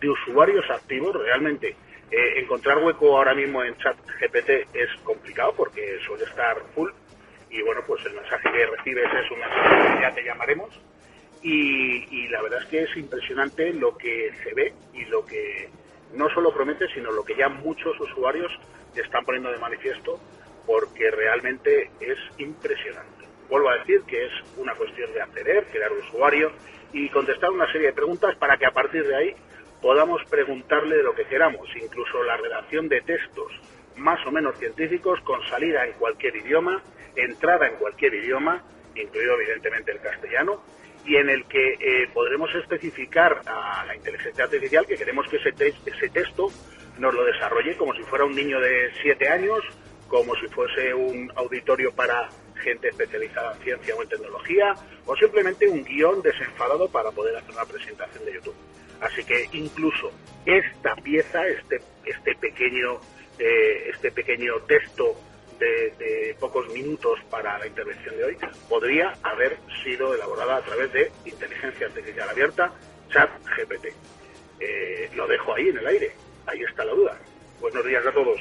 [0.00, 1.16] de usuarios activos.
[1.16, 1.74] Realmente,
[2.10, 6.90] encontrar hueco ahora mismo en chat GPT es complicado porque suele estar full
[7.50, 10.68] y bueno, pues el mensaje que recibes es un mensaje que ya te llamaremos
[11.42, 15.68] y, la verdad es que es impresionante lo que se ve y lo que
[16.14, 18.52] no solo promete, sino lo que ya muchos usuarios
[18.94, 20.18] están poniendo de manifiesto
[20.66, 23.24] porque realmente es impresionante.
[23.48, 26.52] Vuelvo a decir que es una cuestión de acceder, crear usuario
[26.92, 29.34] y contestar una serie de preguntas para que a partir de ahí
[29.80, 33.52] podamos preguntarle lo que queramos, incluso la redacción de textos
[33.96, 36.82] más o menos científicos con salida en cualquier idioma
[37.18, 38.62] entrada en cualquier idioma,
[38.94, 40.62] incluido evidentemente el castellano,
[41.08, 45.54] y en el que eh, podremos especificar a la inteligencia artificial que queremos que ese,
[45.86, 46.48] ese texto
[46.98, 49.60] nos lo desarrolle como si fuera un niño de siete años,
[50.06, 52.28] como si fuese un auditorio para
[52.62, 54.74] gente especializada en ciencia o en tecnología,
[55.06, 58.56] o simplemente un guion desenfadado para poder hacer una presentación de YouTube.
[59.00, 60.12] Así que incluso
[60.44, 63.00] esta pieza, este, este pequeño,
[63.38, 65.16] eh, este pequeño texto
[65.58, 68.36] de, pocos minutos para la intervención de hoy
[68.68, 72.72] podría haber sido elaborada a través de inteligencia artificial abierta,
[73.10, 73.92] chat GPT.
[74.60, 76.12] Eh, lo dejo ahí en el aire,
[76.46, 77.18] ahí está la duda.
[77.60, 78.40] Buenos días a todos.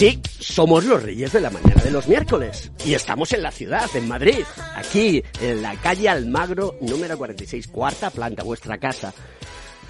[0.00, 3.84] Sí, somos los reyes de la mañana de los miércoles y estamos en la ciudad,
[3.92, 9.12] en Madrid, aquí en la calle Almagro número 46, cuarta planta, vuestra casa.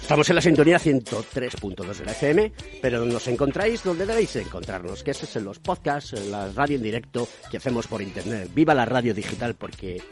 [0.01, 2.51] Estamos en la sintonía 103.2 de la FM,
[2.81, 6.83] pero nos encontráis donde debéis encontrarnos, que es en los podcasts, en la radio en
[6.83, 8.49] directo que hacemos por internet.
[8.53, 10.03] Viva la radio digital porque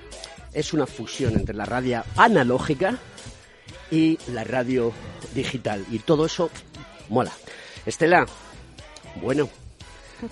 [0.53, 2.97] es una fusión entre la radio analógica
[3.91, 4.93] y la radio
[5.35, 6.49] digital y todo eso
[7.09, 7.33] mola.
[7.85, 8.25] Estela,
[9.21, 9.49] bueno,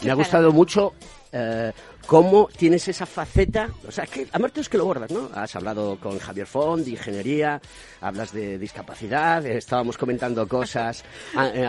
[0.04, 0.94] me ha gustado mucho
[1.32, 1.72] eh,
[2.06, 5.30] cómo tienes esa faceta, o sea, que a es que lo bordas, ¿no?
[5.34, 7.62] Has hablado con Javier Font de ingeniería,
[8.00, 11.04] hablas de discapacidad, estábamos comentando cosas
[11.36, 11.66] ah, eh,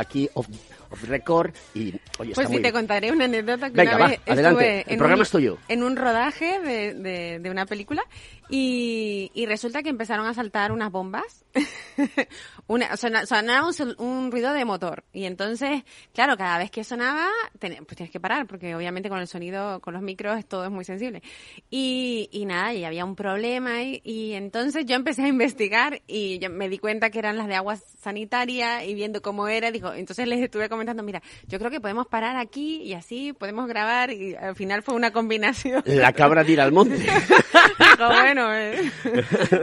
[1.03, 4.79] record y oye, Pues sí, te contaré una anécdota que Venga, una va, vez adelante.
[4.81, 5.59] estuve El programa es tuyo.
[5.69, 8.03] en un rodaje de, de, de una película
[8.51, 11.45] y, y, resulta que empezaron a saltar unas bombas.
[12.67, 15.05] una, sonaba un, un, ruido de motor.
[15.13, 15.83] Y entonces,
[16.15, 17.29] claro, cada vez que sonaba,
[17.59, 20.71] ten, pues tienes que parar, porque obviamente con el sonido, con los micros, todo es
[20.71, 21.23] muy sensible.
[21.69, 23.83] Y, y nada, y había un problema.
[23.83, 27.55] Y, y entonces yo empecé a investigar y me di cuenta que eran las de
[27.55, 31.81] agua sanitaria y viendo cómo era, dijo, entonces les estuve comentando, mira, yo creo que
[31.81, 34.11] podemos parar aquí y así podemos grabar.
[34.11, 35.83] Y al final fue una combinación.
[35.85, 36.97] La cabra ir al monte.
[37.99, 38.91] bueno, eh.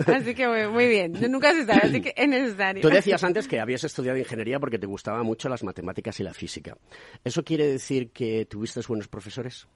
[0.08, 1.14] así que muy, bien.
[1.30, 2.82] Nunca se sabe, así que es necesario.
[2.82, 6.34] Tú decías antes que habías estudiado ingeniería porque te gustaban mucho las matemáticas y la
[6.34, 6.78] física.
[7.24, 9.68] ¿Eso quiere decir que tuviste buenos profesores?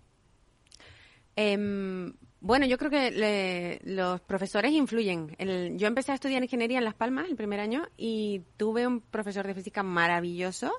[1.35, 2.11] Eh,
[2.41, 5.35] bueno, yo creo que le, los profesores influyen.
[5.37, 9.01] El, yo empecé a estudiar ingeniería en Las Palmas el primer año y tuve un
[9.01, 10.71] profesor de física maravilloso,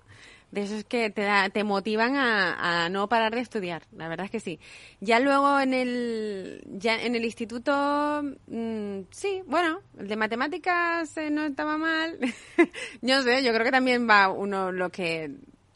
[0.51, 3.83] de esos que te, da, te motivan a, a, no parar de estudiar.
[3.93, 4.59] La verdad es que sí.
[5.01, 11.31] Ya luego en el, ya en el instituto, mmm, sí, bueno, el de matemáticas eh,
[11.31, 12.19] no estaba mal.
[13.03, 15.31] yo sé, yo creo que también va uno lo que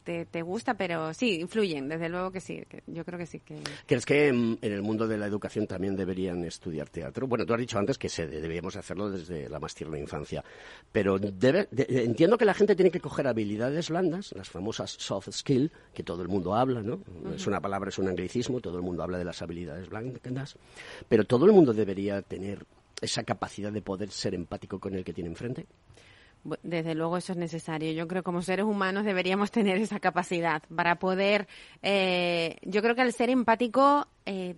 [0.05, 3.39] te, te, gusta, pero sí, influyen, desde luego que sí, que yo creo que sí.
[3.39, 3.59] Que...
[3.85, 7.27] ¿Crees que en, en, el mundo de la educación también deberían estudiar teatro?
[7.27, 10.43] Bueno, tú has dicho antes que se, deberíamos hacerlo desde la más tierna infancia,
[10.91, 15.29] pero debe, de, entiendo que la gente tiene que coger habilidades blandas, las famosas soft
[15.31, 16.95] skills, que todo el mundo habla, ¿no?
[16.95, 17.35] Uh -huh.
[17.35, 20.57] Es una palabra, es un anglicismo, todo el mundo habla de las habilidades blandas,
[21.09, 22.65] pero todo el mundo debería tener
[23.01, 25.65] esa capacidad de poder ser empático con el que tiene enfrente.
[26.63, 27.91] Desde luego eso es necesario.
[27.91, 31.47] Yo creo que como seres humanos deberíamos tener esa capacidad para poder.
[31.81, 34.55] Eh, yo creo que al ser empático eh,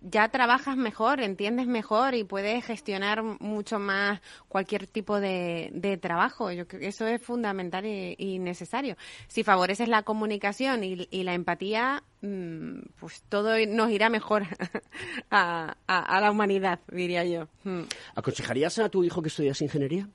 [0.00, 6.50] ya trabajas mejor, entiendes mejor y puedes gestionar mucho más cualquier tipo de, trabajo.
[6.50, 8.96] Yo creo que eso es fundamental y, necesario.
[9.28, 14.44] Si favoreces la comunicación y, la empatía, mm, pues todo nos irá mejor
[15.30, 17.48] a, la humanidad, diría yo.
[17.64, 17.82] Mm.
[18.14, 20.08] ¿Aconsejarías a tu hijo que estudias ingeniería?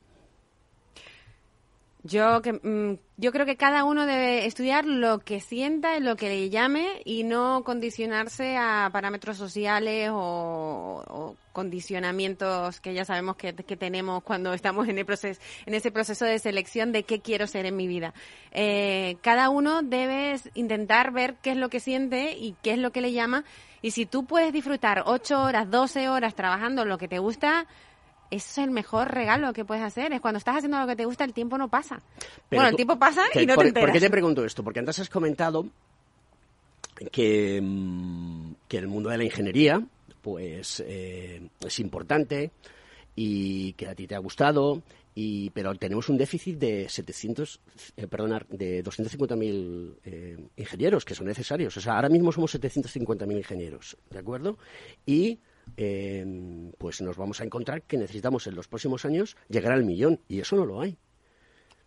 [2.07, 6.29] Yo, que, mm, yo creo que cada uno debe estudiar lo que sienta lo que
[6.29, 14.21] le llame y no condicionarse a parámetros sociales o, condicionamientos que ya sabemos que, tenemos
[14.21, 17.75] cuando estamos en, el proceso, en ese proceso de selección de qué quiero ser en
[17.75, 18.13] mi vida.
[18.51, 22.91] Eh, cada uno debe intentar ver qué es lo que siente y qué es lo
[22.91, 23.45] que le llama.
[23.81, 27.65] Y si tú puedes disfrutar ocho horas, doce horas trabajando lo que te gusta,
[28.35, 30.13] es el mejor regalo que puedes hacer.
[30.13, 32.01] Es cuando estás haciendo lo que te gusta, el tiempo no pasa.
[32.51, 33.87] bueno, el tiempo pasa y no te enteras.
[33.87, 34.63] ¿Por qué te pregunto esto?
[34.63, 35.65] Porque antes has comentado
[37.11, 39.81] que, mm, que el mundo de la ingeniería
[40.21, 42.51] pues eh, es importante
[43.15, 44.81] y que a ti te ha gustado
[45.13, 47.59] y pero tenemos un déficit de 700
[47.95, 48.07] eh,
[48.49, 54.19] de 250.000 eh, ingenieros que son necesarios o sea ahora mismo somos 750.000 ingenieros de
[54.19, 54.57] acuerdo
[55.05, 55.39] y
[55.77, 60.19] Em, pues nos vamos a encontrar que necesitamos en los próximos años llegar al millón
[60.27, 60.97] y eso no lo hay.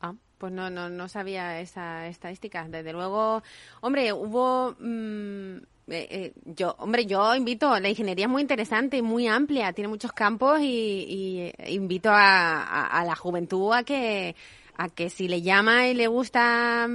[0.00, 2.66] Ah, pues no, no, no sabía esa estadística.
[2.68, 3.42] Desde luego,
[3.80, 4.76] hombre, hubo...
[4.78, 5.58] Mm,
[5.90, 9.88] eh, eh, yo, hombre, yo invito, la ingeniería es muy interesante y muy amplia, tiene
[9.88, 14.36] muchos campos y, invito a, la juventud a que,
[14.76, 16.86] a que si le llama y le gusta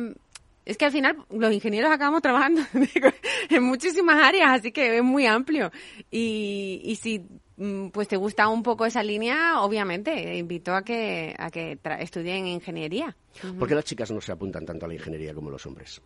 [0.66, 2.62] es que al final los ingenieros acabamos trabajando
[3.50, 5.72] en muchísimas áreas, así que es muy amplio.
[6.10, 7.26] Y, y si
[7.58, 12.48] mm, pues te gusta un poco esa línea, obviamente, invito a que, a que estudien
[12.48, 13.16] ingeniería.
[13.60, 16.02] ¿Por qué las chicas no se apuntan tanto a la ingeniería como los hombres?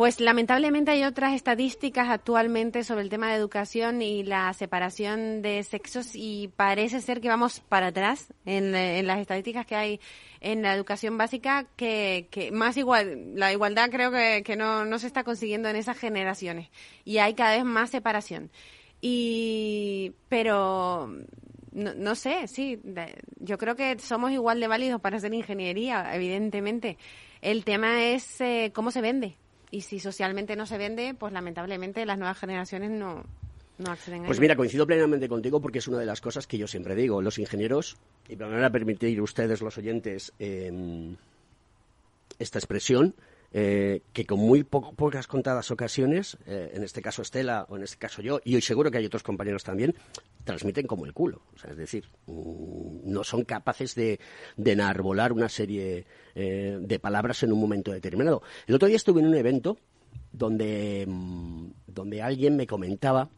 [0.00, 5.62] Pues lamentablemente hay otras estadísticas actualmente sobre el tema de educación y la separación de
[5.62, 8.72] sexos y parece ser que vamos para atrás en,
[9.06, 10.00] las estadísticas que hay
[10.40, 15.22] en la educación básica que, más igual, la igualdad creo que, no, no se está
[15.22, 16.70] consiguiendo en esas generaciones
[17.04, 18.50] y hay cada vez más separación.
[19.02, 21.14] Y, pero
[21.72, 22.80] no, sé, sí,
[23.38, 26.96] yo creo que somos igual de válidos para hacer ingeniería, evidentemente.
[27.42, 29.36] El tema es eh, cómo se vende
[29.70, 33.24] y si socialmente no se vende, pues lamentablemente las nuevas generaciones no,
[33.78, 36.58] no acceden a Pues mira, coincido plenamente contigo porque es una de las cosas que
[36.58, 37.22] yo siempre digo.
[37.22, 37.96] Los ingenieros,
[38.28, 41.16] y me van a permitir ustedes, los oyentes, em,
[42.38, 43.14] esta expresión,
[43.52, 47.98] eh, que con muy pocas contadas ocasiones, eh, en este caso Estela o en este
[47.98, 49.94] caso yo, y hoy seguro que hay otros compañeros también,
[50.44, 51.42] transmiten como el culo.
[51.54, 54.20] O sea, es decir, mm, no son capaces de,
[54.56, 58.42] de enarbolar una serie eh, de palabras en un momento determinado.
[58.68, 59.78] El otro día estuve en un evento
[60.32, 63.30] donde, mm, donde alguien me comentaba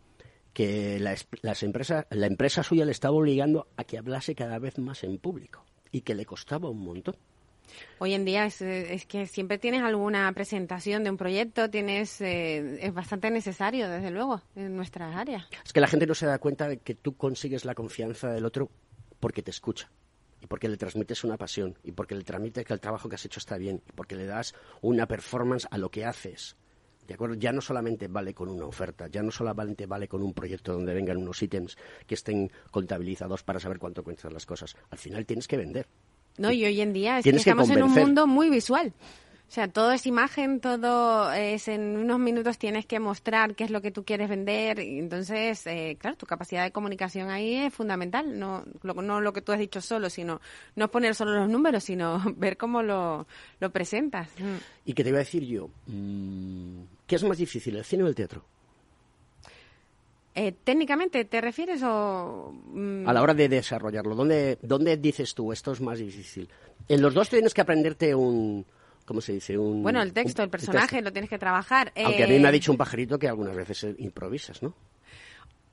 [0.53, 4.79] que la, las empresas, la empresa suya le estaba obligando a que hablase cada vez
[4.79, 7.17] más en público y que le costaba un montón.
[7.99, 8.59] Hoy en día es,
[9.07, 14.43] que siempre tienes alguna presentación de un proyecto, tienes eh, es bastante necesario, desde luego,
[14.57, 15.47] en nuestras áreas.
[15.65, 18.45] Es que la gente no se da cuenta de que tú consigues la confianza del
[18.45, 18.71] otro
[19.21, 19.91] porque te escucha
[20.41, 23.25] y porque le transmites una pasión y porque le transmites que el trabajo que has
[23.25, 26.57] hecho está bien y porque le das una performance a lo que haces.
[27.07, 27.35] ¿De acuerdo?
[27.35, 30.95] Ya no solamente vale con una oferta, ya no solamente vale con un proyecto donde
[30.95, 34.77] vengan unos ítems que estén contabilizados para saber cuánto cuentan las cosas.
[34.91, 35.87] Al final tienes que vender.
[36.39, 38.93] No, y hoy en día estamos en un mundo muy visual.
[39.53, 43.71] O sea, todo es imagen, todo es en unos minutos tienes que mostrar qué es
[43.71, 44.79] lo que tú quieres vender.
[44.79, 48.39] Y entonces, eh, claro, tu capacidad de comunicación ahí es fundamental.
[48.39, 50.41] No lo, no lo que tú has dicho solo, sino
[50.75, 53.27] no poner solo los números, sino ver cómo lo,
[53.61, 54.31] lo presentas.
[54.87, 55.69] ¿Y qué te iba a decir yo?
[55.87, 58.47] Mm, ¿Qué es más difícil, el cine o el teatro?
[60.35, 62.53] Eh, técnicamente, ¿te refieres o...?
[62.73, 63.07] Mm?
[63.07, 66.49] A la hora de desarrollarlo, ¿dónde, ¿dónde dices tú esto es más difícil?
[66.89, 68.65] En los dos tienes que aprenderte un...
[69.05, 69.59] ¿Cómo se dice?
[69.59, 71.93] Un, bueno, el texto, el personaje, lo tienes que trabajar.
[71.97, 74.75] Aunque a mí me ha eh, dicho un pajarito que algunas veces improvisas, ¿no?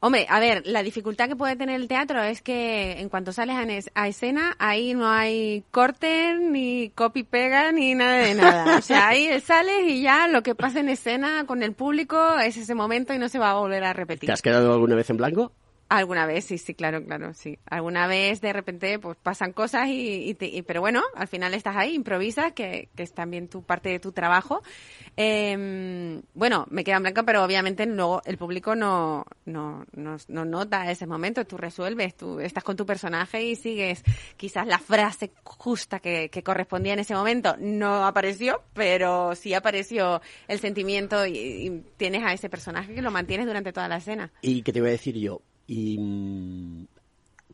[0.02, 3.90] Hombre, a ver, la dificultad que puede tener el teatro es que en cuanto sales
[3.94, 8.78] a, escena, ahí no hay corte, ni copy pega, ni nada de nada.
[8.78, 12.56] O sea, ahí sales y ya lo que pasa en escena con el público es
[12.56, 14.28] ese momento y no se va a volver a repetir.
[14.28, 15.52] ¿Te has quedado alguna vez en blanco?
[15.90, 17.58] Alguna vez, sí, sí, claro, claro, sí.
[17.66, 20.38] Alguna vez de repente pues pasan cosas y,
[20.68, 24.12] pero bueno, al final estás ahí, improvisas, que, que es también tu parte de tu
[24.12, 24.62] trabajo.
[25.18, 30.46] Em, bueno, me queda en blanco, pero obviamente luego el público no, no, no, no,
[30.46, 34.04] nota ese momento, tú resuelves, tú estás con tu personaje y sigues
[34.38, 37.56] quizás la frase justa que, que correspondía en ese momento.
[37.58, 43.10] No apareció, pero sí apareció el sentimiento y, y tienes a ese personaje que lo
[43.10, 44.32] mantienes durante toda la escena.
[44.44, 45.42] ¿Y qué te voy a decir yo?
[45.70, 46.88] Y mm,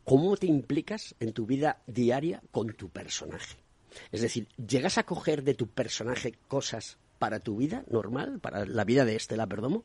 [0.04, 3.58] cómo te implicas en tu vida diaria con tu personaje.
[4.10, 8.84] Es decir, ¿llegas a coger de tu personaje cosas para tu vida normal, para la
[8.84, 9.84] vida de Estela Perdomo?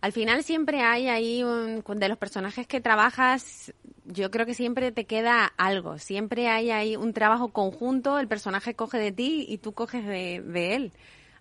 [0.00, 3.72] Al final siempre hay ahí, un, de los personajes que trabajas,
[4.04, 8.74] yo creo que siempre te queda algo, siempre hay ahí un trabajo conjunto, el personaje
[8.74, 10.92] coge de ti y tú coges de, de él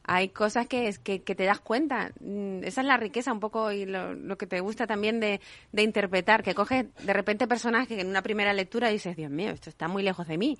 [0.08, 2.12] hay cosas que, que, que, te das cuenta.
[2.22, 5.42] Mm, esa es la riqueza un poco y lo, lo que te gusta también de,
[5.74, 9.52] de, interpretar, que coges de repente personajes que en una primera lectura dices, Dios mío,
[9.52, 10.58] esto está muy lejos de mí.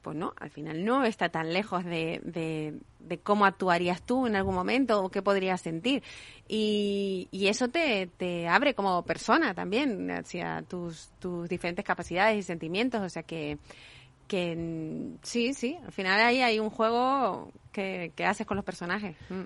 [0.00, 4.36] Pues no, al final no está tan lejos de, de, de cómo actuarías tú en
[4.36, 6.02] algún momento o qué podrías sentir.
[6.46, 12.42] Y, y eso te, te abre como persona también hacia tus, tus diferentes capacidades y
[12.42, 13.00] sentimientos.
[13.00, 13.58] O sea que
[14.26, 19.16] que sí, sí, al final ahí hay un juego que, haces con los personajes.
[19.28, 19.42] Mm.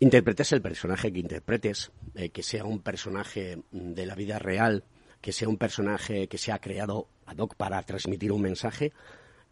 [0.00, 4.84] Interpretes el personaje que interpretes, eh, que sea un personaje de la vida real,
[5.20, 8.92] que sea un personaje que se ha creado ad hoc para transmitir un mensaje,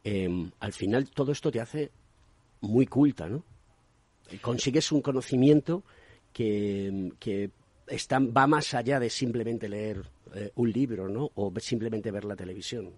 [0.05, 1.91] em, al final todo esto te hace
[2.61, 3.45] muy culta, ¿no?
[4.43, 5.85] consigues un conocimiento
[6.35, 7.51] que, que
[7.87, 10.05] está, va más allá de simplemente leer
[10.35, 11.31] eh, un libro, ¿no?
[11.35, 12.93] O simplemente ver la televisión.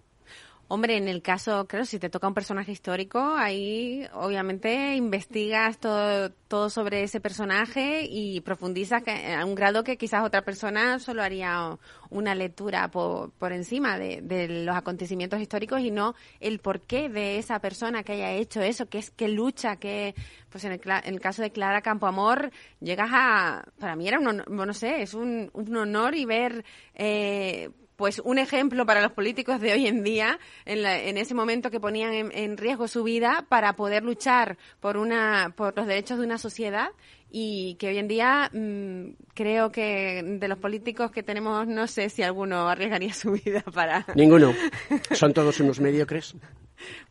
[0.73, 6.29] Hombre, en el caso, creo, si te toca un personaje histórico, ahí obviamente investigas todo,
[6.47, 11.77] todo sobre ese personaje y profundizas a un grado que quizás otra persona solo haría
[12.09, 17.59] una lectura por, por encima de, los acontecimientos históricos y no el porqué de esa
[17.59, 20.15] persona que haya hecho eso, que es que lucha, que,
[20.49, 22.49] pues en el, en el caso de Clara Campoamor,
[22.79, 26.63] llegas a, para mí era un, honor, no sé, es un, un honor y ver,
[26.95, 27.69] eh,
[28.01, 32.31] pues un ejemplo para los políticos de hoy en día, en, ese momento que ponían
[32.31, 36.89] en, riesgo su vida para poder luchar por, una, por los derechos de una sociedad
[37.29, 42.09] y que hoy en día mm, creo que de los políticos que tenemos no sé
[42.09, 44.07] si alguno arriesgaría su vida para...
[44.15, 44.51] Ninguno.
[45.11, 46.35] Son todos unos mediocres.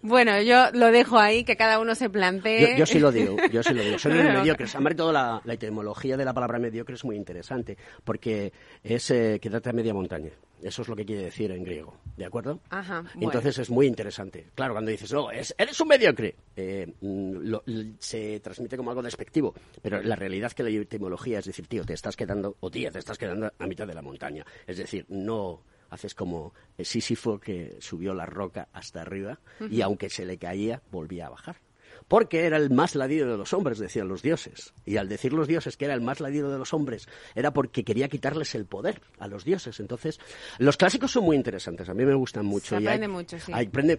[0.03, 2.77] Bueno, yo lo dejo ahí, que cada uno se plantee.
[2.79, 3.99] Yo, sí lo digo, yo sí lo digo.
[3.99, 4.75] Son mediocres.
[4.75, 8.53] Además, toda la, etimología de la palabra mediocre es muy interesante, porque
[8.83, 10.31] es eh, quedarte a media montaña.
[10.63, 12.61] Eso es lo que quiere decir en griego, ¿de acuerdo?
[12.69, 14.49] Ajá, Entonces es muy interesante.
[14.55, 17.57] Claro, cuando dices, no, es, eres un mediocre, eh, mm,
[17.99, 21.85] se transmite como algo despectivo, pero la realidad es que la etimología es decir, tío,
[21.85, 24.45] te estás quedando, o tía, te estás quedando a mitad de la montaña.
[24.67, 29.39] Es decir, no haces como Sísifo que subió la roca hasta arriba
[29.71, 31.57] y aunque se le caía, volvía a bajar.
[32.09, 34.73] Porque era el más ladino de los hombres, decían los dioses.
[34.85, 37.85] Y al decir los dioses que era el más ladino de los hombres, era porque
[37.85, 39.79] quería quitarles el poder a los dioses.
[39.79, 40.19] Entonces,
[40.59, 42.71] los clásicos son muy interesantes, a mí me gustan mucho.
[42.71, 43.53] Se aprende mucho, sí.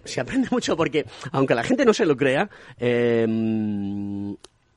[0.04, 3.26] se aprende mucho porque, aunque la gente no se lo crea, eh,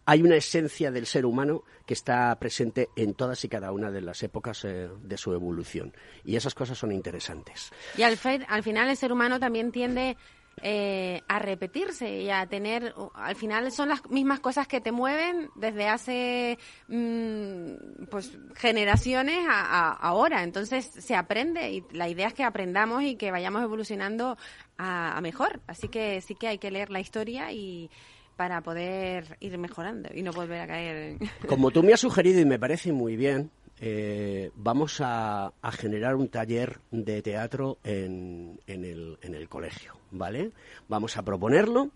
[0.05, 4.01] hay una esencia del ser humano que está presente en todas y cada una de
[4.01, 5.93] las épocas eh, de su evolución.
[6.23, 7.71] Y esas cosas son interesantes.
[7.97, 10.15] Y al, al final el ser humano también tiende
[10.61, 15.49] eh, a repetirse y a tener, al final son las mismas cosas que te mueven
[15.55, 20.43] desde hace mm, pues generaciones a, ahora.
[20.43, 24.37] Entonces se aprende y la idea es que aprendamos y que vayamos evolucionando
[24.77, 25.61] a mejor.
[25.67, 27.89] Así que sí que hay que leer la historia y
[28.35, 31.29] para poder ir mejorando y no volver a caer en...
[31.47, 36.29] Como tú me has sugerido y me parece muy bien, eh, vamos a, generar un
[36.29, 40.51] taller de teatro en, en, el, en el colegio, ¿vale?
[40.87, 41.91] Vamos a proponerlo.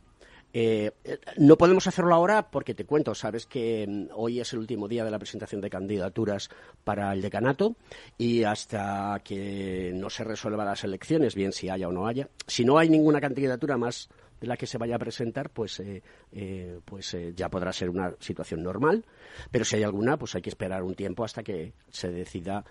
[0.51, 0.91] Eh,
[1.37, 5.05] no podemos hacerlo ahora porque te cuento, sabes que mm, hoy es el último día
[5.05, 6.49] de la presentación de candidaturas
[6.83, 7.75] para el decanato
[8.17, 12.65] y hasta que no se resuelvan las elecciones, bien si haya o no haya, si
[12.65, 14.09] no hay ninguna candidatura más
[14.39, 17.89] de la que se vaya a presentar, pues, eh, eh, pues eh, ya podrá ser
[17.89, 19.05] una situación normal.
[19.51, 22.63] Pero si hay alguna, pues hay que esperar un tiempo hasta que se decida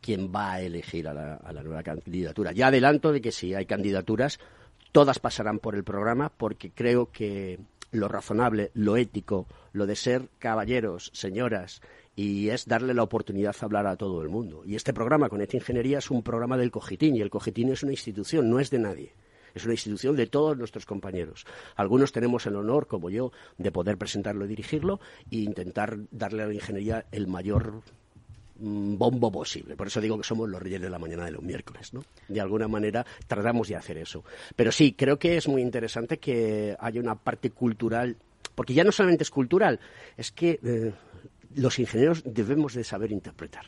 [0.00, 2.52] quién va a elegir a la, a la nueva candidatura.
[2.52, 4.38] Ya adelanto de que si hay candidaturas,
[4.92, 7.58] todas pasarán por el programa porque creo que
[7.90, 11.80] lo razonable, lo ético, lo de ser caballeros, señoras,
[12.14, 14.62] y es darle la oportunidad a hablar a todo el mundo.
[14.64, 17.92] Y este programa, Conecta Ingeniería, es un programa del Cogitín, y el Cogitín es una
[17.92, 19.12] institución, no es de nadie
[19.54, 21.46] es una institución de todos nuestros compañeros.
[21.76, 25.00] Algunos tenemos el honor, como yo, de poder presentarlo y dirigirlo
[25.30, 27.82] e intentar darle a la ingeniería el mayor
[28.58, 29.76] mm, bombo posible.
[29.76, 32.04] Por eso digo que somos los reyes de la mañana de los miércoles, ¿no?
[32.28, 34.24] De alguna manera tratamos de hacer eso.
[34.56, 38.16] Pero sí, creo que es muy interesante que haya una parte cultural,
[38.54, 39.78] porque ya no solamente es cultural,
[40.16, 40.92] es que eh,
[41.54, 43.66] los ingenieros debemos de saber interpretar.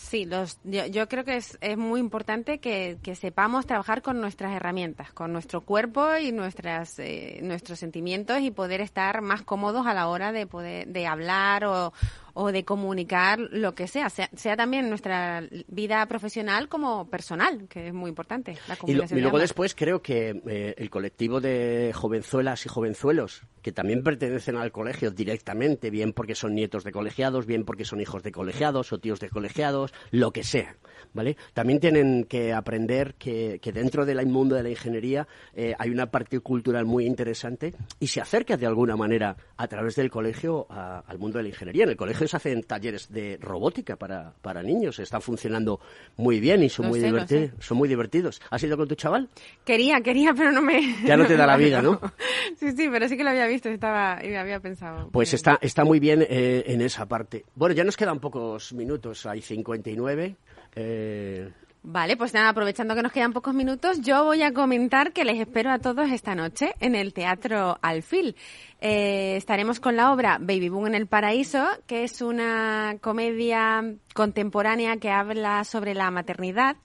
[0.00, 4.20] Sí, los, yo, yo creo que es, es muy importante que, que sepamos trabajar con
[4.20, 9.86] nuestras herramientas, con nuestro cuerpo y nuestras, eh, nuestros sentimientos y poder estar más cómodos
[9.86, 11.92] a la hora de poder de hablar o,
[12.40, 17.88] o de comunicar lo que sea, sea, sea también nuestra vida profesional como personal, que
[17.88, 18.56] es muy importante.
[18.68, 23.42] La Y, lo- y luego después creo que eh, el colectivo de jovenzuelas y jovenzuelos,
[23.60, 28.00] que también pertenecen al colegio directamente, bien porque son nietos de colegiados, bien porque son
[28.00, 30.76] hijos de colegiados o tíos de colegiados, lo que sea,
[31.12, 31.36] ¿vale?
[31.54, 36.06] También tienen que aprender que, que dentro del mundo de la ingeniería eh, hay una
[36.12, 41.00] parte cultural muy interesante y se acerca de alguna manera a través del colegio a-
[41.00, 41.82] al mundo de la ingeniería.
[41.82, 45.80] En el colegio se hacen talleres de robótica para, para niños, están funcionando
[46.16, 47.50] muy bien y son Lo muy sé, divertidos.
[47.58, 48.40] Son muy divertidos.
[48.50, 49.28] ¿Has ido con tu chaval?
[49.64, 50.96] Quería, quería, pero no me...
[51.04, 52.00] Ya no te da la vida, ¿no?
[52.58, 55.10] Sí, sí, pero sí que lo había visto estaba, y había pensado.
[55.10, 57.44] Pues está, está muy bien eh, en esa parte.
[57.54, 60.36] Bueno, ya nos quedan pocos minutos, hay 59.
[60.74, 61.50] Eh,
[61.82, 65.38] Vale, pues nada, aprovechando que nos quedan pocos minutos, yo voy a comentar que les
[65.38, 68.34] espero a todos esta noche en el Teatro Alfil.
[68.80, 74.96] Eh, estaremos con la obra Baby Boom en el Paraíso, que es una comedia contemporánea
[74.96, 76.76] que habla sobre la maternidad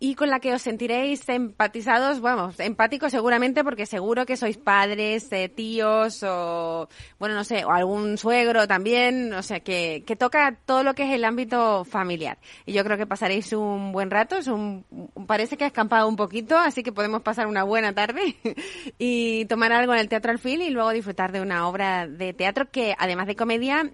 [0.00, 5.30] y con la que os sentiréis empatizados, bueno, empáticos seguramente porque seguro que sois padres,
[5.32, 6.88] eh, tíos o,
[7.18, 11.04] bueno, no sé, o algún suegro también, o sea, que, que toca todo lo que
[11.04, 12.38] es el ámbito familiar.
[12.64, 14.84] Y yo creo que pasaréis un buen rato, es un,
[15.26, 18.36] parece que ha escampado un poquito, así que podemos pasar una buena tarde
[18.98, 22.70] y tomar algo en el Teatro Alfil y luego disfrutar de una obra de teatro
[22.70, 23.90] que, además de comedia,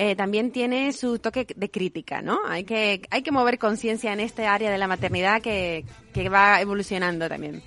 [0.00, 2.38] eh, también tiene su toque de crítica, ¿no?
[2.46, 5.84] Hay que, hay que mover conciencia en este área de la maternidad que,
[6.14, 7.60] que va evolucionando también.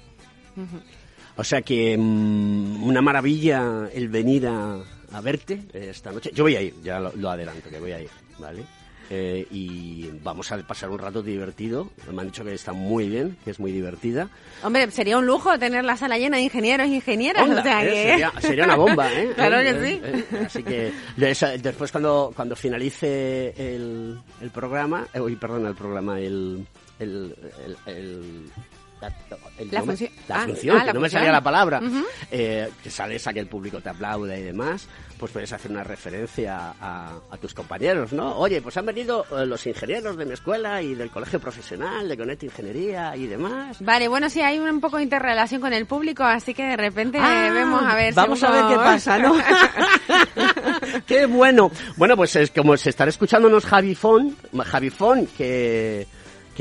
[1.35, 4.81] O sea que mm, una maravilla el venir a,
[5.21, 6.31] verte eh, esta noche.
[6.33, 8.09] Yo voy a ir, ya lo adelanto, que voy a ir,
[8.39, 8.63] ¿vale?
[9.13, 11.89] Eh, y vamos a pasar un rato divertido.
[12.13, 14.29] Me han dicho que está muy bien, que es muy divertida.
[14.63, 17.43] Hombre, sería un lujo tener la sala llena de ingenieros e ingenieras.
[17.43, 17.89] Onda, o sea ¿eh?
[17.89, 18.09] que...
[18.09, 19.31] sería, sería una bomba, ¿eh?
[19.35, 20.35] Claro que eh, sí.
[20.45, 20.93] Así que
[21.61, 26.65] después cuando, cuando finalice el, el programa, uy, perdón, el programa, el...
[26.97, 27.35] el,
[29.01, 29.07] la,
[29.57, 30.11] el- La función.
[30.27, 31.81] la Ah, función, ah, que la no me salía la palabra,
[32.31, 34.87] eh, que sales a que el público te aplauda y demás,
[35.21, 38.35] pues puedes hacer una referencia a, a tus compañeros, ¿no?
[38.37, 42.17] Oye, pues han venido eh, los ingenieros de mi escuela y del colegio profesional, de
[42.17, 43.77] Conect Ingeniería y demás.
[43.81, 47.19] Vale, bueno, sí, hay un poco de interrelación con el público, así que de repente
[47.21, 49.35] Ah, vemos a ver si Vamos a ver qué pasa, ¿no?
[51.05, 51.69] ¡Qué bueno!
[51.97, 56.07] Bueno, pues es como se estará escuchándonos Javi Fon, Javi Fon, que,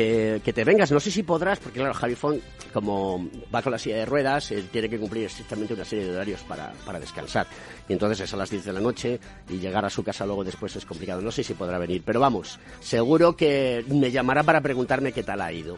[0.01, 0.90] que, que te vengas.
[0.90, 2.40] No sé si podrás, porque claro, Javi Fon,
[2.72, 6.12] como va con la silla de ruedas, él tiene que cumplir estrictamente una serie de
[6.12, 7.46] horarios para, para descansar.
[7.86, 9.20] Y entonces es a las 10 de la noche
[9.51, 11.20] y llegar a su casa luego después es complicado.
[11.20, 15.42] No sé si podrá venir, pero vamos, seguro que me llamará para preguntarme qué tal
[15.42, 15.76] ha ido.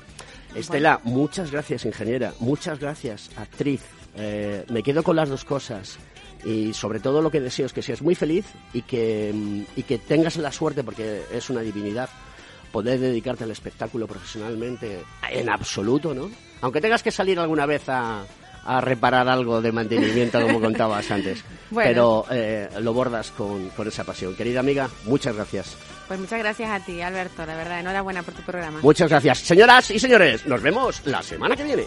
[0.55, 2.33] Estela, muchas gracias, ingeniera.
[2.39, 3.83] Muchas gracias, actriz.
[4.15, 5.99] Eh, me quedo con las dos cosas.
[6.45, 9.83] Y sobre todo lo que deseo es que seas muy feliz y que, mm, y
[9.85, 12.09] que tengas la suerte, porque es una divinidad,
[12.73, 16.31] poder dedicarte al espectáculo profesionalmente en absoluto, ¿no?
[16.63, 18.25] Aunque tengas que salir alguna vez a,
[18.65, 21.45] a reparar algo de mantenimiento, como contabas antes.
[21.73, 21.89] Bueno.
[21.89, 24.37] Pero eh, lo bordas con, con esa pasión.
[24.37, 25.75] Querida amiga, muchas gracias.
[26.07, 28.81] Pues muchas gracias a ti, Alberto, la verdad, enhorabuena por tu programa.
[28.83, 29.39] Muchas gracias.
[29.39, 31.87] Señoras y señores, nos vemos la semana que viene.